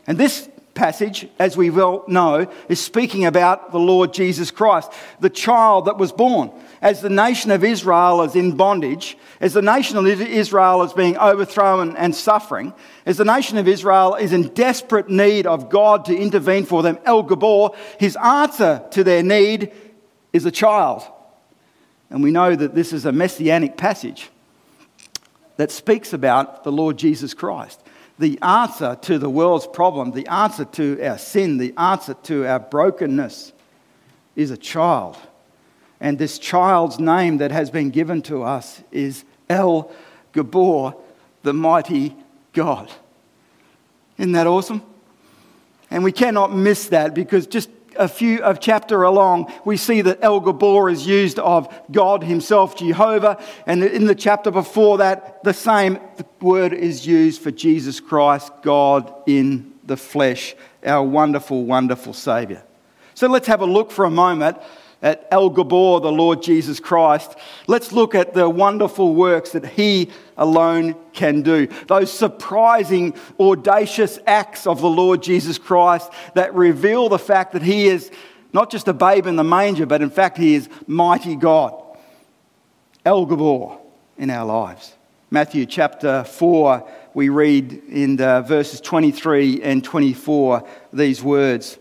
And 0.05 0.17
this 0.17 0.49
passage, 0.73 1.27
as 1.39 1.55
we 1.55 1.69
well 1.69 2.03
know, 2.07 2.51
is 2.67 2.79
speaking 2.79 3.25
about 3.25 3.71
the 3.71 3.79
Lord 3.79 4.13
Jesus 4.13 4.51
Christ, 4.51 4.91
the 5.19 5.29
child 5.29 5.85
that 5.85 5.97
was 5.97 6.11
born. 6.11 6.51
As 6.83 6.99
the 6.99 7.09
nation 7.09 7.49
of 7.49 7.63
Israel 7.63 8.21
is 8.23 8.35
in 8.35 8.57
bondage, 8.57 9.17
as 9.39 9.53
the 9.53 9.61
nation 9.61 9.97
of 9.97 10.05
Israel 10.05 10.83
is 10.83 10.91
being 10.91 11.17
overthrown 11.17 11.95
and 11.95 12.13
suffering, 12.13 12.73
as 13.05 13.15
the 13.15 13.23
nation 13.23 13.57
of 13.57 13.69
Israel 13.69 14.15
is 14.15 14.33
in 14.33 14.49
desperate 14.49 15.07
need 15.07 15.47
of 15.47 15.69
God 15.69 16.03
to 16.05 16.15
intervene 16.15 16.65
for 16.65 16.83
them, 16.83 16.99
El 17.05 17.23
Gabor, 17.23 17.69
his 18.01 18.17
answer 18.17 18.83
to 18.91 19.01
their 19.01 19.23
need 19.23 19.71
is 20.33 20.45
a 20.45 20.51
child. 20.51 21.03
And 22.09 22.21
we 22.21 22.31
know 22.31 22.53
that 22.53 22.75
this 22.75 22.91
is 22.91 23.05
a 23.05 23.13
messianic 23.13 23.77
passage 23.77 24.29
that 25.55 25.71
speaks 25.71 26.11
about 26.11 26.65
the 26.65 26.71
Lord 26.71 26.97
Jesus 26.97 27.33
Christ 27.33 27.79
the 28.19 28.37
answer 28.41 28.95
to 29.01 29.17
the 29.17 29.29
world's 29.29 29.65
problem, 29.65 30.11
the 30.11 30.27
answer 30.27 30.65
to 30.65 31.01
our 31.01 31.17
sin, 31.17 31.57
the 31.57 31.73
answer 31.77 32.13
to 32.13 32.45
our 32.45 32.59
brokenness 32.59 33.53
is 34.35 34.51
a 34.51 34.57
child. 34.57 35.17
And 36.03 36.19
this 36.19 36.37
child's 36.37 36.99
name 36.99 37.37
that 37.37 37.51
has 37.51 37.71
been 37.71 37.89
given 37.89 38.21
to 38.23 38.43
us 38.43 38.83
is 38.91 39.23
El 39.49 39.89
Gabor, 40.33 40.95
the 41.43 41.53
mighty 41.53 42.13
God. 42.51 42.91
Isn't 44.17 44.33
that 44.33 44.45
awesome? 44.45 44.83
And 45.89 46.03
we 46.03 46.11
cannot 46.11 46.53
miss 46.53 46.89
that 46.89 47.13
because 47.13 47.47
just 47.47 47.69
a 47.95 48.09
few 48.09 48.43
of 48.43 48.59
chapter 48.59 49.03
along, 49.03 49.49
we 49.63 49.77
see 49.77 50.01
that 50.01 50.19
El 50.21 50.41
Gabor 50.41 50.89
is 50.89 51.07
used 51.07 51.39
of 51.39 51.73
God 51.89 52.21
Himself, 52.21 52.75
Jehovah, 52.75 53.41
and 53.65 53.81
in 53.81 54.05
the 54.05 54.15
chapter 54.15 54.51
before 54.51 54.97
that, 54.97 55.41
the 55.45 55.53
same 55.53 55.99
word 56.41 56.73
is 56.73 57.07
used 57.07 57.41
for 57.41 57.51
Jesus 57.51 58.01
Christ, 58.01 58.51
God 58.61 59.13
in 59.25 59.73
the 59.85 59.95
flesh, 59.95 60.53
our 60.85 61.03
wonderful, 61.03 61.63
wonderful 61.63 62.11
Savior. 62.11 62.61
So 63.13 63.27
let's 63.27 63.47
have 63.47 63.61
a 63.61 63.65
look 63.65 63.89
for 63.89 64.03
a 64.03 64.11
moment 64.11 64.57
at 65.03 65.27
El 65.29 65.49
Gabor, 65.49 65.99
the 65.99 66.11
Lord 66.11 66.41
Jesus 66.41 66.79
Christ. 66.79 67.35
Let's 67.67 67.91
look 67.91 68.15
at 68.15 68.33
the 68.33 68.49
wonderful 68.49 69.13
works 69.13 69.51
that 69.51 69.65
He 69.65 70.09
alone 70.37 70.95
can 71.11 71.43
do. 71.43 71.67
Those 71.87 72.11
surprising, 72.11 73.13
audacious 73.39 74.17
acts 74.25 74.65
of 74.65 74.81
the 74.81 74.89
Lord 74.89 75.21
Jesus 75.21 75.59
Christ 75.59 76.09
that 76.33 76.55
reveal 76.55 77.09
the 77.09 77.19
fact 77.19 77.51
that 77.51 77.61
He 77.61 77.87
is 77.87 78.09
not 78.53 78.71
just 78.71 78.87
a 78.87 78.93
babe 78.93 79.27
in 79.27 79.35
the 79.35 79.43
manger, 79.43 79.85
but 79.85 80.01
in 80.01 80.09
fact, 80.09 80.37
He 80.37 80.55
is 80.55 80.69
mighty 80.87 81.35
God. 81.35 81.79
El 83.05 83.25
Gabor 83.25 83.79
in 84.17 84.29
our 84.29 84.45
lives. 84.45 84.95
Matthew 85.29 85.65
chapter 85.65 86.23
4, 86.23 86.87
we 87.15 87.27
read 87.29 87.73
in 87.89 88.15
the 88.15 88.41
verses 88.47 88.79
23 88.79 89.61
and 89.63 89.83
24 89.83 90.65
these 90.93 91.23
words 91.23 91.77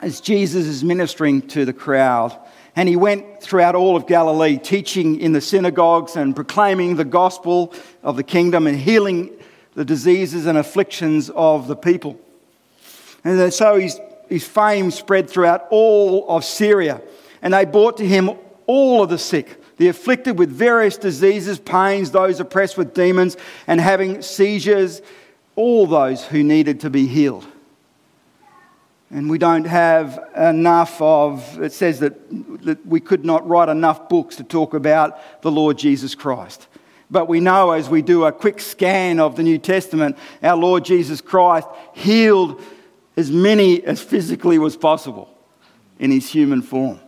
as 0.00 0.20
Jesus 0.20 0.66
is 0.66 0.82
ministering 0.82 1.42
to 1.48 1.64
the 1.64 1.72
crowd. 1.72 2.36
And 2.76 2.88
he 2.88 2.96
went 2.96 3.42
throughout 3.42 3.74
all 3.74 3.96
of 3.96 4.06
Galilee, 4.06 4.58
teaching 4.58 5.20
in 5.20 5.32
the 5.32 5.40
synagogues 5.40 6.16
and 6.16 6.34
proclaiming 6.34 6.96
the 6.96 7.04
gospel 7.04 7.74
of 8.02 8.16
the 8.16 8.22
kingdom 8.22 8.66
and 8.66 8.78
healing 8.78 9.30
the 9.74 9.84
diseases 9.84 10.46
and 10.46 10.56
afflictions 10.56 11.30
of 11.30 11.68
the 11.68 11.76
people. 11.76 12.18
And 13.24 13.52
so 13.52 13.78
his, 13.78 14.00
his 14.28 14.46
fame 14.46 14.90
spread 14.90 15.28
throughout 15.28 15.66
all 15.70 16.26
of 16.28 16.44
Syria. 16.44 17.02
And 17.42 17.54
they 17.54 17.64
brought 17.64 17.96
to 17.98 18.06
him 18.06 18.30
all 18.66 19.02
of 19.02 19.10
the 19.10 19.18
sick, 19.18 19.60
the 19.76 19.88
afflicted 19.88 20.38
with 20.38 20.50
various 20.50 20.96
diseases, 20.96 21.58
pains, 21.58 22.10
those 22.10 22.40
oppressed 22.40 22.78
with 22.78 22.94
demons, 22.94 23.36
and 23.66 23.80
having 23.80 24.22
seizures, 24.22 25.02
all 25.56 25.86
those 25.86 26.24
who 26.24 26.42
needed 26.42 26.80
to 26.80 26.90
be 26.90 27.06
healed. 27.06 27.46
And 29.10 29.28
we 29.28 29.38
don't 29.38 29.64
have 29.64 30.24
enough 30.36 31.00
of, 31.02 31.60
it 31.60 31.72
says 31.72 31.98
that, 31.98 32.14
that 32.64 32.86
we 32.86 33.00
could 33.00 33.24
not 33.24 33.46
write 33.48 33.68
enough 33.68 34.08
books 34.08 34.36
to 34.36 34.44
talk 34.44 34.72
about 34.72 35.42
the 35.42 35.50
Lord 35.50 35.78
Jesus 35.78 36.14
Christ. 36.14 36.68
But 37.10 37.28
we 37.28 37.40
know 37.40 37.72
as 37.72 37.88
we 37.88 38.02
do 38.02 38.24
a 38.24 38.30
quick 38.32 38.60
scan 38.60 39.18
of 39.18 39.34
the 39.34 39.42
New 39.42 39.58
Testament, 39.58 40.16
our 40.44 40.56
Lord 40.56 40.84
Jesus 40.84 41.20
Christ 41.20 41.66
healed 41.92 42.62
as 43.16 43.32
many 43.32 43.82
as 43.84 44.00
physically 44.00 44.58
was 44.58 44.76
possible 44.76 45.28
in 45.98 46.12
his 46.12 46.30
human 46.30 46.62
form. 46.62 47.00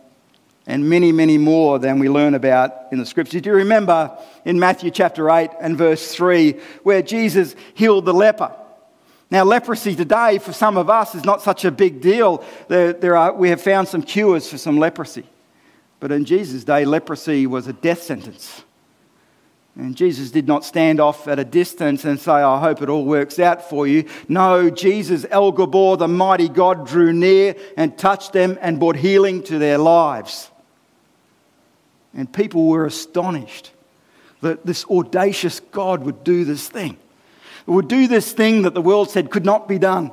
And 0.67 0.89
many, 0.89 1.13
many 1.13 1.37
more 1.37 1.79
than 1.79 1.99
we 1.99 2.09
learn 2.09 2.35
about 2.35 2.73
in 2.91 2.99
the 2.99 3.05
scriptures. 3.05 3.41
Do 3.41 3.49
you 3.49 3.55
remember 3.55 4.17
in 4.43 4.59
Matthew 4.59 4.91
chapter 4.91 5.29
8 5.29 5.51
and 5.61 5.77
verse 5.77 6.13
3 6.13 6.53
where 6.83 7.01
Jesus 7.01 7.55
healed 7.73 8.05
the 8.05 8.13
leper? 8.13 8.53
Now, 9.33 9.45
leprosy 9.45 9.95
today, 9.95 10.37
for 10.37 10.53
some 10.53 10.77
of 10.77 10.91
us, 10.91 11.15
is 11.15 11.25
not 11.25 11.41
such 11.41 11.65
a 11.65 11.71
big 11.71 12.01
deal. 12.01 12.43
There, 12.67 12.93
there 12.93 13.17
are, 13.17 13.33
we 13.33 13.49
have 13.49 13.59
found 13.59 13.87
some 13.87 14.03
cures 14.03 14.47
for 14.47 14.59
some 14.59 14.77
leprosy. 14.77 15.25
But 15.99 16.11
in 16.11 16.23
Jesus' 16.23 16.63
day, 16.63 16.85
leprosy 16.85 17.47
was 17.47 17.65
a 17.65 17.73
death 17.73 18.03
sentence. 18.03 18.61
And 19.75 19.95
Jesus 19.95 20.29
did 20.29 20.47
not 20.47 20.63
stand 20.63 20.99
off 20.99 21.27
at 21.27 21.39
a 21.39 21.43
distance 21.43 22.05
and 22.05 22.19
say, 22.19 22.31
I 22.31 22.59
hope 22.59 22.83
it 22.83 22.89
all 22.89 23.05
works 23.05 23.39
out 23.39 23.67
for 23.67 23.87
you. 23.87 24.07
No, 24.27 24.69
Jesus, 24.69 25.25
El 25.31 25.51
Gabor, 25.51 25.97
the 25.97 26.07
mighty 26.07 26.47
God, 26.47 26.85
drew 26.85 27.11
near 27.11 27.55
and 27.75 27.97
touched 27.97 28.33
them 28.33 28.59
and 28.61 28.79
brought 28.79 28.97
healing 28.97 29.41
to 29.45 29.57
their 29.57 29.79
lives. 29.79 30.51
And 32.13 32.31
people 32.31 32.67
were 32.67 32.85
astonished 32.85 33.71
that 34.41 34.63
this 34.63 34.85
audacious 34.91 35.59
God 35.59 36.03
would 36.03 36.23
do 36.23 36.45
this 36.45 36.69
thing 36.69 36.99
would 37.71 37.87
do 37.87 38.07
this 38.07 38.31
thing 38.31 38.63
that 38.63 38.73
the 38.73 38.81
world 38.81 39.09
said 39.09 39.31
could 39.31 39.45
not 39.45 39.67
be 39.67 39.79
done. 39.79 40.11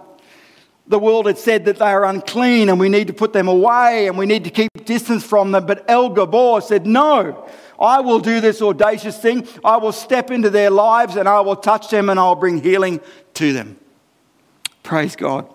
The 0.86 0.98
world 0.98 1.26
had 1.26 1.38
said 1.38 1.66
that 1.66 1.78
they 1.78 1.84
are 1.84 2.04
unclean 2.04 2.68
and 2.68 2.80
we 2.80 2.88
need 2.88 3.06
to 3.06 3.12
put 3.12 3.32
them 3.32 3.48
away 3.48 4.08
and 4.08 4.18
we 4.18 4.26
need 4.26 4.44
to 4.44 4.50
keep 4.50 4.70
distance 4.84 5.24
from 5.24 5.52
them. 5.52 5.66
But 5.66 5.84
El 5.88 6.10
Gabor 6.10 6.60
said, 6.60 6.86
No, 6.86 7.48
I 7.78 8.00
will 8.00 8.18
do 8.18 8.40
this 8.40 8.60
audacious 8.60 9.16
thing. 9.16 9.46
I 9.64 9.76
will 9.76 9.92
step 9.92 10.30
into 10.30 10.50
their 10.50 10.70
lives 10.70 11.16
and 11.16 11.28
I 11.28 11.40
will 11.40 11.56
touch 11.56 11.90
them 11.90 12.08
and 12.08 12.18
I'll 12.18 12.34
bring 12.34 12.60
healing 12.60 13.00
to 13.34 13.52
them. 13.52 13.78
Praise 14.82 15.14
God. 15.14 15.52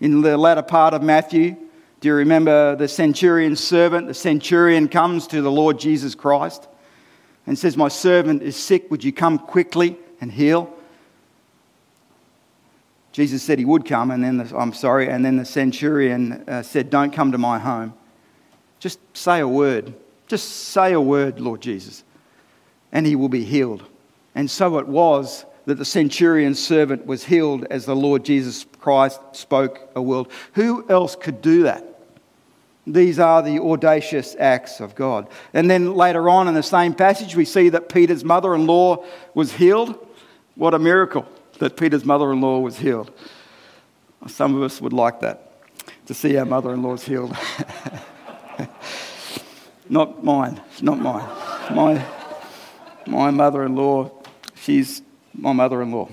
In 0.00 0.20
the 0.20 0.36
latter 0.36 0.62
part 0.62 0.92
of 0.92 1.02
Matthew, 1.02 1.56
do 2.00 2.08
you 2.08 2.14
remember 2.14 2.76
the 2.76 2.88
centurion's 2.88 3.64
servant? 3.64 4.08
The 4.08 4.14
centurion 4.14 4.88
comes 4.88 5.26
to 5.28 5.40
the 5.40 5.50
Lord 5.50 5.78
Jesus 5.78 6.14
Christ 6.14 6.68
and 7.46 7.58
says, 7.58 7.78
My 7.78 7.88
servant 7.88 8.42
is 8.42 8.56
sick. 8.56 8.90
Would 8.90 9.02
you 9.02 9.12
come 9.12 9.38
quickly 9.38 9.96
and 10.20 10.30
heal? 10.30 10.73
Jesus 13.14 13.44
said 13.44 13.60
he 13.60 13.64
would 13.64 13.84
come, 13.84 14.10
and 14.10 14.24
then 14.24 14.38
the, 14.38 14.58
I'm 14.58 14.72
sorry, 14.72 15.08
and 15.08 15.24
then 15.24 15.36
the 15.36 15.44
centurion 15.44 16.42
uh, 16.48 16.64
said, 16.64 16.90
Don't 16.90 17.12
come 17.12 17.30
to 17.30 17.38
my 17.38 17.60
home. 17.60 17.94
Just 18.80 18.98
say 19.16 19.38
a 19.38 19.46
word. 19.46 19.94
Just 20.26 20.48
say 20.48 20.92
a 20.92 21.00
word, 21.00 21.38
Lord 21.38 21.60
Jesus, 21.60 22.02
and 22.90 23.06
he 23.06 23.14
will 23.14 23.28
be 23.28 23.44
healed. 23.44 23.84
And 24.34 24.50
so 24.50 24.78
it 24.78 24.88
was 24.88 25.44
that 25.66 25.76
the 25.76 25.84
centurion's 25.84 26.58
servant 26.58 27.06
was 27.06 27.22
healed 27.22 27.64
as 27.70 27.86
the 27.86 27.94
Lord 27.94 28.24
Jesus 28.24 28.66
Christ 28.80 29.20
spoke 29.30 29.78
a 29.94 30.02
word. 30.02 30.26
Who 30.54 30.84
else 30.88 31.14
could 31.14 31.40
do 31.40 31.62
that? 31.62 31.86
These 32.84 33.20
are 33.20 33.42
the 33.42 33.60
audacious 33.60 34.34
acts 34.40 34.80
of 34.80 34.96
God. 34.96 35.28
And 35.52 35.70
then 35.70 35.94
later 35.94 36.28
on 36.28 36.48
in 36.48 36.54
the 36.54 36.64
same 36.64 36.94
passage, 36.94 37.36
we 37.36 37.44
see 37.44 37.68
that 37.68 37.88
Peter's 37.88 38.24
mother 38.24 38.56
in 38.56 38.66
law 38.66 39.04
was 39.34 39.52
healed. 39.52 40.04
What 40.56 40.74
a 40.74 40.80
miracle! 40.80 41.28
That 41.58 41.76
Peter's 41.76 42.04
mother 42.04 42.32
in 42.32 42.40
law 42.40 42.58
was 42.58 42.78
healed. 42.78 43.10
Some 44.26 44.54
of 44.54 44.62
us 44.62 44.80
would 44.80 44.92
like 44.92 45.20
that, 45.20 45.52
to 46.06 46.14
see 46.14 46.36
our 46.36 46.44
mother 46.44 46.72
in 46.72 46.82
law's 46.82 47.04
healed. 47.04 47.36
not 49.88 50.24
mine, 50.24 50.60
not 50.80 50.98
mine. 50.98 51.28
My, 51.74 52.04
my 53.06 53.30
mother 53.30 53.64
in 53.64 53.76
law, 53.76 54.10
she's 54.54 55.02
my 55.34 55.52
mother 55.52 55.82
in 55.82 55.92
law. 55.92 56.08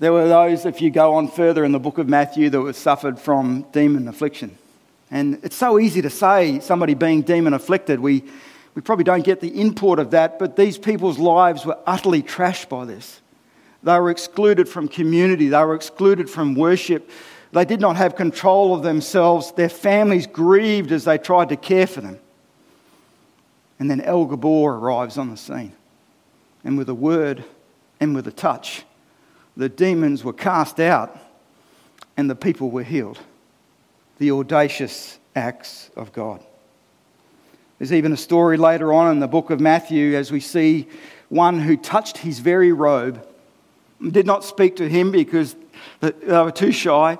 There 0.00 0.12
were 0.12 0.28
those, 0.28 0.66
if 0.66 0.82
you 0.82 0.90
go 0.90 1.14
on 1.14 1.28
further 1.28 1.64
in 1.64 1.72
the 1.72 1.78
book 1.78 1.98
of 1.98 2.08
Matthew, 2.08 2.50
that 2.50 2.60
were 2.60 2.72
suffered 2.72 3.18
from 3.18 3.62
demon 3.72 4.08
affliction. 4.08 4.58
And 5.10 5.38
it's 5.42 5.56
so 5.56 5.78
easy 5.78 6.02
to 6.02 6.10
say 6.10 6.60
somebody 6.60 6.94
being 6.94 7.22
demon 7.22 7.54
afflicted. 7.54 8.00
We, 8.00 8.24
we 8.74 8.82
probably 8.82 9.04
don't 9.04 9.24
get 9.24 9.40
the 9.40 9.60
import 9.60 9.98
of 9.98 10.10
that, 10.10 10.38
but 10.38 10.56
these 10.56 10.78
people's 10.78 11.18
lives 11.18 11.64
were 11.64 11.78
utterly 11.86 12.22
trashed 12.22 12.68
by 12.68 12.84
this. 12.84 13.20
They 13.82 13.98
were 13.98 14.10
excluded 14.10 14.68
from 14.68 14.88
community, 14.88 15.48
they 15.48 15.62
were 15.64 15.74
excluded 15.74 16.28
from 16.28 16.54
worship. 16.54 17.10
They 17.52 17.64
did 17.64 17.80
not 17.80 17.94
have 17.94 18.16
control 18.16 18.74
of 18.74 18.82
themselves. 18.82 19.52
Their 19.52 19.68
families 19.68 20.26
grieved 20.26 20.90
as 20.90 21.04
they 21.04 21.18
tried 21.18 21.50
to 21.50 21.56
care 21.56 21.86
for 21.86 22.00
them. 22.00 22.18
And 23.78 23.88
then 23.88 24.00
El 24.00 24.24
Gabor 24.24 24.74
arrives 24.74 25.18
on 25.18 25.30
the 25.30 25.36
scene. 25.36 25.72
And 26.64 26.76
with 26.76 26.88
a 26.88 26.94
word 26.94 27.44
and 28.00 28.12
with 28.12 28.26
a 28.26 28.32
touch, 28.32 28.82
the 29.56 29.68
demons 29.68 30.24
were 30.24 30.32
cast 30.32 30.80
out 30.80 31.16
and 32.16 32.28
the 32.28 32.34
people 32.34 32.70
were 32.70 32.82
healed. 32.82 33.20
The 34.18 34.32
audacious 34.32 35.20
acts 35.36 35.90
of 35.94 36.12
God. 36.12 36.42
There's 37.78 37.92
even 37.92 38.12
a 38.12 38.16
story 38.16 38.56
later 38.56 38.92
on 38.92 39.10
in 39.10 39.20
the 39.20 39.26
book 39.26 39.50
of 39.50 39.60
Matthew 39.60 40.14
as 40.14 40.30
we 40.30 40.40
see 40.40 40.88
one 41.28 41.58
who 41.58 41.76
touched 41.76 42.18
his 42.18 42.38
very 42.38 42.72
robe, 42.72 43.26
did 44.00 44.26
not 44.26 44.44
speak 44.44 44.76
to 44.76 44.88
him 44.88 45.10
because 45.10 45.56
they 46.00 46.12
were 46.26 46.52
too 46.52 46.70
shy, 46.70 47.18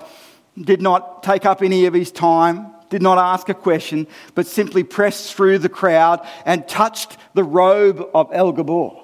did 0.59 0.81
not 0.81 1.23
take 1.23 1.45
up 1.45 1.61
any 1.61 1.85
of 1.85 1.93
his 1.93 2.11
time, 2.11 2.71
did 2.89 3.01
not 3.01 3.17
ask 3.17 3.49
a 3.49 3.53
question, 3.53 4.07
but 4.33 4.47
simply 4.47 4.83
pressed 4.83 5.33
through 5.33 5.59
the 5.59 5.69
crowd 5.69 6.25
and 6.45 6.65
touched 6.67 7.17
the 7.33 7.43
robe 7.43 8.07
of 8.13 8.29
El 8.31 8.53
Gabor. 8.53 9.03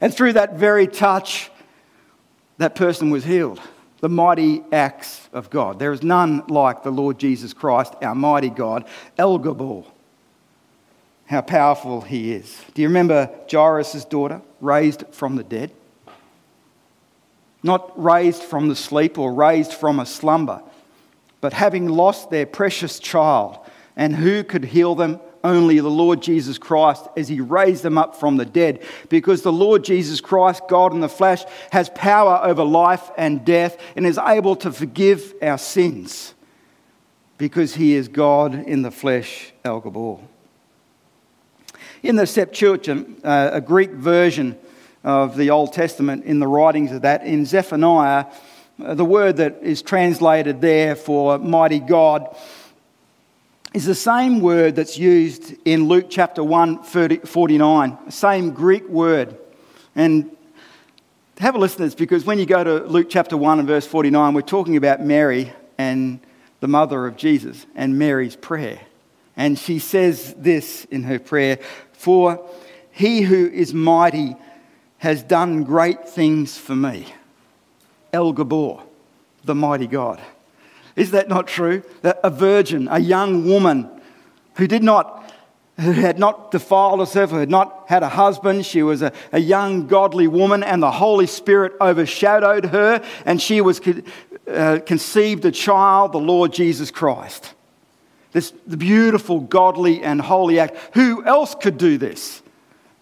And 0.00 0.14
through 0.14 0.34
that 0.34 0.54
very 0.54 0.86
touch, 0.86 1.50
that 2.56 2.74
person 2.74 3.10
was 3.10 3.24
healed. 3.24 3.60
The 4.00 4.08
mighty 4.08 4.64
acts 4.72 5.28
of 5.32 5.50
God. 5.50 5.78
There 5.78 5.92
is 5.92 6.02
none 6.02 6.44
like 6.48 6.82
the 6.82 6.90
Lord 6.90 7.18
Jesus 7.18 7.52
Christ, 7.52 7.94
our 8.00 8.14
mighty 8.14 8.50
God, 8.50 8.86
El 9.18 9.38
Gabor 9.38 9.84
how 11.32 11.40
powerful 11.40 12.02
he 12.02 12.32
is. 12.32 12.62
Do 12.74 12.82
you 12.82 12.88
remember 12.88 13.30
Jairus' 13.50 14.04
daughter, 14.04 14.42
raised 14.60 15.04
from 15.12 15.36
the 15.36 15.42
dead? 15.42 15.72
Not 17.62 17.90
raised 18.00 18.42
from 18.42 18.68
the 18.68 18.76
sleep 18.76 19.18
or 19.18 19.32
raised 19.32 19.72
from 19.72 19.98
a 19.98 20.04
slumber, 20.04 20.62
but 21.40 21.54
having 21.54 21.88
lost 21.88 22.28
their 22.28 22.44
precious 22.44 22.98
child, 22.98 23.58
and 23.96 24.14
who 24.14 24.44
could 24.44 24.66
heal 24.66 24.94
them? 24.94 25.20
Only 25.42 25.80
the 25.80 25.88
Lord 25.88 26.22
Jesus 26.22 26.58
Christ, 26.58 27.08
as 27.16 27.28
He 27.28 27.40
raised 27.40 27.82
them 27.82 27.96
up 27.96 28.14
from 28.14 28.36
the 28.36 28.44
dead. 28.44 28.82
Because 29.08 29.40
the 29.40 29.52
Lord 29.52 29.84
Jesus 29.84 30.20
Christ, 30.20 30.62
God 30.68 30.92
in 30.92 31.00
the 31.00 31.08
flesh, 31.08 31.44
has 31.70 31.88
power 31.94 32.40
over 32.44 32.62
life 32.62 33.10
and 33.16 33.44
death 33.44 33.76
and 33.96 34.06
is 34.06 34.18
able 34.18 34.54
to 34.56 34.70
forgive 34.70 35.34
our 35.42 35.58
sins. 35.58 36.34
Because 37.38 37.74
He 37.74 37.94
is 37.94 38.06
God 38.06 38.54
in 38.54 38.82
the 38.82 38.92
flesh, 38.92 39.52
El 39.64 39.80
Gabor. 39.80 40.20
In 42.02 42.16
the 42.16 42.26
Septuagint, 42.26 43.24
uh, 43.24 43.50
a 43.52 43.60
Greek 43.60 43.90
version 43.90 44.58
of 45.04 45.36
the 45.36 45.50
Old 45.50 45.72
Testament, 45.72 46.24
in 46.24 46.40
the 46.40 46.48
writings 46.48 46.90
of 46.90 47.02
that, 47.02 47.24
in 47.24 47.46
Zephaniah, 47.46 48.26
uh, 48.82 48.94
the 48.94 49.04
word 49.04 49.36
that 49.36 49.60
is 49.62 49.82
translated 49.82 50.60
there 50.60 50.96
for 50.96 51.38
mighty 51.38 51.78
God 51.78 52.36
is 53.72 53.84
the 53.84 53.94
same 53.94 54.40
word 54.40 54.74
that's 54.74 54.98
used 54.98 55.54
in 55.64 55.86
Luke 55.86 56.06
chapter 56.10 56.42
1, 56.42 56.82
49, 56.82 58.10
same 58.10 58.50
Greek 58.50 58.88
word. 58.88 59.38
And 59.94 60.36
have 61.38 61.54
a 61.54 61.58
listen 61.58 61.78
to 61.78 61.84
this 61.84 61.94
because 61.94 62.24
when 62.24 62.40
you 62.40 62.46
go 62.46 62.64
to 62.64 62.84
Luke 62.84 63.06
chapter 63.08 63.36
1 63.36 63.60
and 63.60 63.68
verse 63.68 63.86
49, 63.86 64.34
we're 64.34 64.42
talking 64.42 64.76
about 64.76 65.00
Mary 65.00 65.52
and 65.78 66.18
the 66.58 66.68
mother 66.68 67.06
of 67.06 67.16
Jesus 67.16 67.64
and 67.76 67.96
Mary's 67.96 68.34
prayer. 68.34 68.80
And 69.36 69.58
she 69.58 69.78
says 69.78 70.34
this 70.36 70.84
in 70.86 71.04
her 71.04 71.18
prayer 71.18 71.58
For 72.02 72.44
he 72.90 73.20
who 73.20 73.46
is 73.46 73.72
mighty 73.72 74.34
has 74.98 75.22
done 75.22 75.62
great 75.62 76.08
things 76.08 76.58
for 76.58 76.74
me. 76.74 77.06
El 78.12 78.32
Gabor, 78.32 78.82
the 79.44 79.54
mighty 79.54 79.86
God. 79.86 80.20
Is 80.96 81.12
that 81.12 81.28
not 81.28 81.46
true? 81.46 81.84
That 82.00 82.18
a 82.24 82.28
virgin, 82.28 82.88
a 82.90 82.98
young 82.98 83.46
woman 83.46 83.88
who 84.56 84.66
did 84.66 84.82
not 84.82 85.32
who 85.78 85.92
had 85.92 86.18
not 86.18 86.50
defiled 86.50 86.98
herself, 86.98 87.30
who 87.30 87.36
had 87.36 87.50
not 87.50 87.84
had 87.86 88.02
a 88.02 88.08
husband. 88.08 88.66
She 88.66 88.82
was 88.82 89.00
a, 89.00 89.12
a 89.30 89.38
young, 89.38 89.86
godly 89.86 90.26
woman, 90.26 90.64
and 90.64 90.82
the 90.82 90.90
Holy 90.90 91.28
Spirit 91.28 91.72
overshadowed 91.80 92.64
her, 92.64 93.00
and 93.24 93.40
she 93.40 93.60
was 93.60 93.80
uh, 94.48 94.80
conceived 94.84 95.44
a 95.44 95.52
child, 95.52 96.10
the 96.10 96.18
Lord 96.18 96.52
Jesus 96.52 96.90
Christ. 96.90 97.54
This 98.32 98.52
the 98.66 98.76
beautiful, 98.76 99.40
godly, 99.40 100.02
and 100.02 100.20
holy 100.20 100.58
act. 100.58 100.76
Who 100.94 101.24
else 101.24 101.54
could 101.54 101.78
do 101.78 101.98
this 101.98 102.42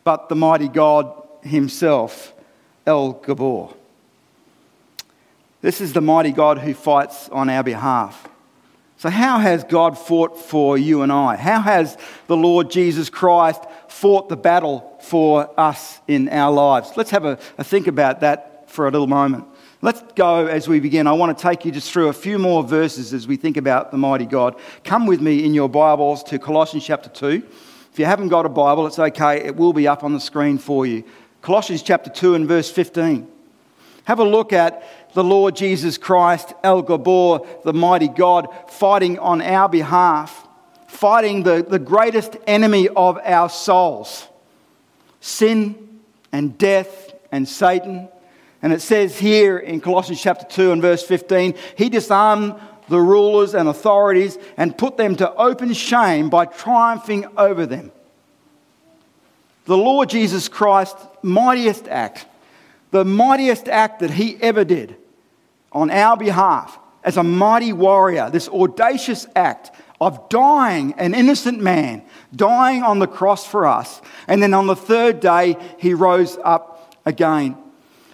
but 0.05 0.29
the 0.29 0.37
mighty 0.37 0.69
God 0.69 1.13
Himself, 1.43 2.33
El 2.87 3.13
Gabor? 3.13 3.75
This 5.63 5.81
is 5.81 5.93
the 5.93 6.01
mighty 6.01 6.33
God 6.33 6.59
who 6.59 6.75
fights 6.75 7.29
on 7.29 7.51
our 7.51 7.63
behalf. 7.63 8.29
So, 8.97 9.09
how 9.09 9.39
has 9.39 9.65
God 9.65 9.97
fought 9.97 10.39
for 10.39 10.77
you 10.77 11.03
and 11.03 11.11
I? 11.11 11.37
How 11.37 11.61
has 11.61 11.97
the 12.27 12.37
Lord 12.37 12.71
Jesus 12.71 13.09
Christ 13.09 13.63
fought 13.89 14.29
the 14.29 14.37
battle 14.37 14.99
for 15.01 15.59
us 15.59 16.01
in 16.07 16.29
our 16.29 16.53
lives? 16.53 16.93
Let's 16.97 17.11
have 17.11 17.25
a, 17.25 17.39
a 17.57 17.65
think 17.65 17.87
about 17.87 18.21
that 18.21 18.69
for 18.71 18.87
a 18.87 18.91
little 18.91 19.07
moment. 19.07 19.47
Let's 19.83 20.03
go 20.15 20.47
as 20.47 20.69
we 20.69 20.79
begin. 20.79 21.07
I 21.07 21.13
want 21.13 21.37
to 21.37 21.43
take 21.43 21.65
you 21.65 21.73
just 21.73 21.91
through 21.91 22.09
a 22.09 22.13
few 22.13 22.39
more 22.39 22.63
verses 22.63 23.15
as 23.15 23.27
we 23.27 23.37
think 23.37 23.57
about 23.57 23.91
the 23.91 23.97
mighty 23.97 24.27
God. 24.27 24.57
Come 24.85 25.07
with 25.07 25.23
me 25.23 25.43
in 25.45 25.55
your 25.55 25.71
Bibles 25.71 26.23
to 26.25 26.39
Colossians 26.39 26.85
chapter 26.85 27.09
2. 27.09 27.43
If 27.91 27.99
you 27.99 28.05
haven't 28.05 28.29
got 28.29 28.45
a 28.45 28.51
Bible, 28.51 28.87
it's 28.87 28.99
okay, 28.99 29.39
it 29.39 29.57
will 29.57 29.73
be 29.73 29.89
up 29.89 30.05
on 30.05 30.13
the 30.13 30.21
screen 30.21 30.59
for 30.59 30.85
you. 30.85 31.03
Colossians 31.41 31.83
chapter 31.83 32.11
2 32.11 32.35
and 32.35 32.47
verse 32.47 32.71
15. 32.71 33.27
Have 34.05 34.19
a 34.19 34.25
look 34.25 34.53
at 34.53 34.83
the 35.15 35.25
Lord 35.25 35.57
Jesus 35.57 35.97
Christ, 35.97 36.53
El 36.63 36.83
Gabor, 36.83 37.47
the 37.65 37.73
mighty 37.73 38.09
God, 38.09 38.49
fighting 38.69 39.19
on 39.19 39.41
our 39.41 39.69
behalf, 39.69 40.47
fighting 40.89 41.43
the, 41.43 41.65
the 41.67 41.79
greatest 41.79 42.37
enemy 42.47 42.89
of 42.89 43.19
our 43.25 43.49
souls 43.49 44.27
sin 45.21 46.01
and 46.33 46.59
death 46.59 47.13
and 47.33 47.49
Satan. 47.49 48.09
And 48.63 48.73
it 48.73 48.83
says 48.83 49.19
here 49.19 49.59
in 49.59 49.81
Colossians 49.81 50.21
chapter 50.21 50.45
2 50.45 50.73
and 50.73 50.83
verse 50.83 51.03
15, 51.03 51.55
he 51.77 51.89
disarmed 51.89 52.55
the 52.89 53.01
rulers 53.01 53.55
and 53.55 53.69
authorities 53.69 54.37
and 54.57 54.77
put 54.77 54.97
them 54.97 55.17
to 55.17 55.33
open 55.35 55.73
shame 55.73 56.29
by 56.29 56.45
triumphing 56.45 57.27
over 57.37 57.65
them. 57.65 57.93
The 59.65 59.77
Lord 59.77 60.11
Jesus 60.11 60.49
Christ's 60.49 61.07
mightiest 61.23 61.89
act, 61.89 62.27
the 62.91 63.05
mightiest 63.05 63.69
act 63.69 64.01
that 64.01 64.11
he 64.11 64.37
ever 64.43 64.65
did, 64.65 64.97
on 65.73 65.91
our 65.91 66.17
behalf 66.17 66.79
as 67.05 67.17
a 67.17 67.23
mighty 67.23 67.73
warrior, 67.73 68.29
this 68.31 68.49
audacious 68.49 69.27
act 69.37 69.71
of 70.01 70.29
dying, 70.29 70.95
an 70.99 71.15
innocent 71.15 71.61
man, 71.61 72.03
dying 72.35 72.83
on 72.83 72.99
the 72.99 73.07
cross 73.07 73.47
for 73.47 73.67
us. 73.67 74.03
And 74.27 74.43
then 74.43 74.55
on 74.55 74.67
the 74.67 74.77
third 74.77 75.21
day, 75.21 75.57
he 75.79 75.95
rose 75.95 76.39
up 76.43 76.97
again. 77.07 77.57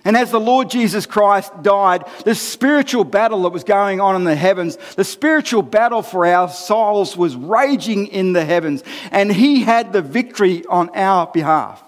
And 0.07 0.16
as 0.16 0.31
the 0.31 0.40
Lord 0.40 0.71
Jesus 0.71 1.05
Christ 1.05 1.53
died, 1.62 2.05
the 2.25 2.35
spiritual 2.35 3.05
battle 3.05 3.42
that 3.42 3.51
was 3.51 3.64
going 3.64 4.01
on 4.01 4.16
in 4.16 4.25
the 4.25 4.35
heavens, 4.35 4.77
the 4.97 5.05
spiritual 5.05 5.61
battle 5.61 6.01
for 6.01 6.25
our 6.25 6.49
souls 6.49 7.16
was 7.16 7.37
raging 7.37 8.07
in 8.07 8.33
the 8.33 8.45
heavens. 8.45 8.83
And 9.11 9.31
he 9.31 9.62
had 9.62 9.92
the 9.92 10.01
victory 10.01 10.64
on 10.66 10.88
our 10.97 11.27
behalf. 11.27 11.83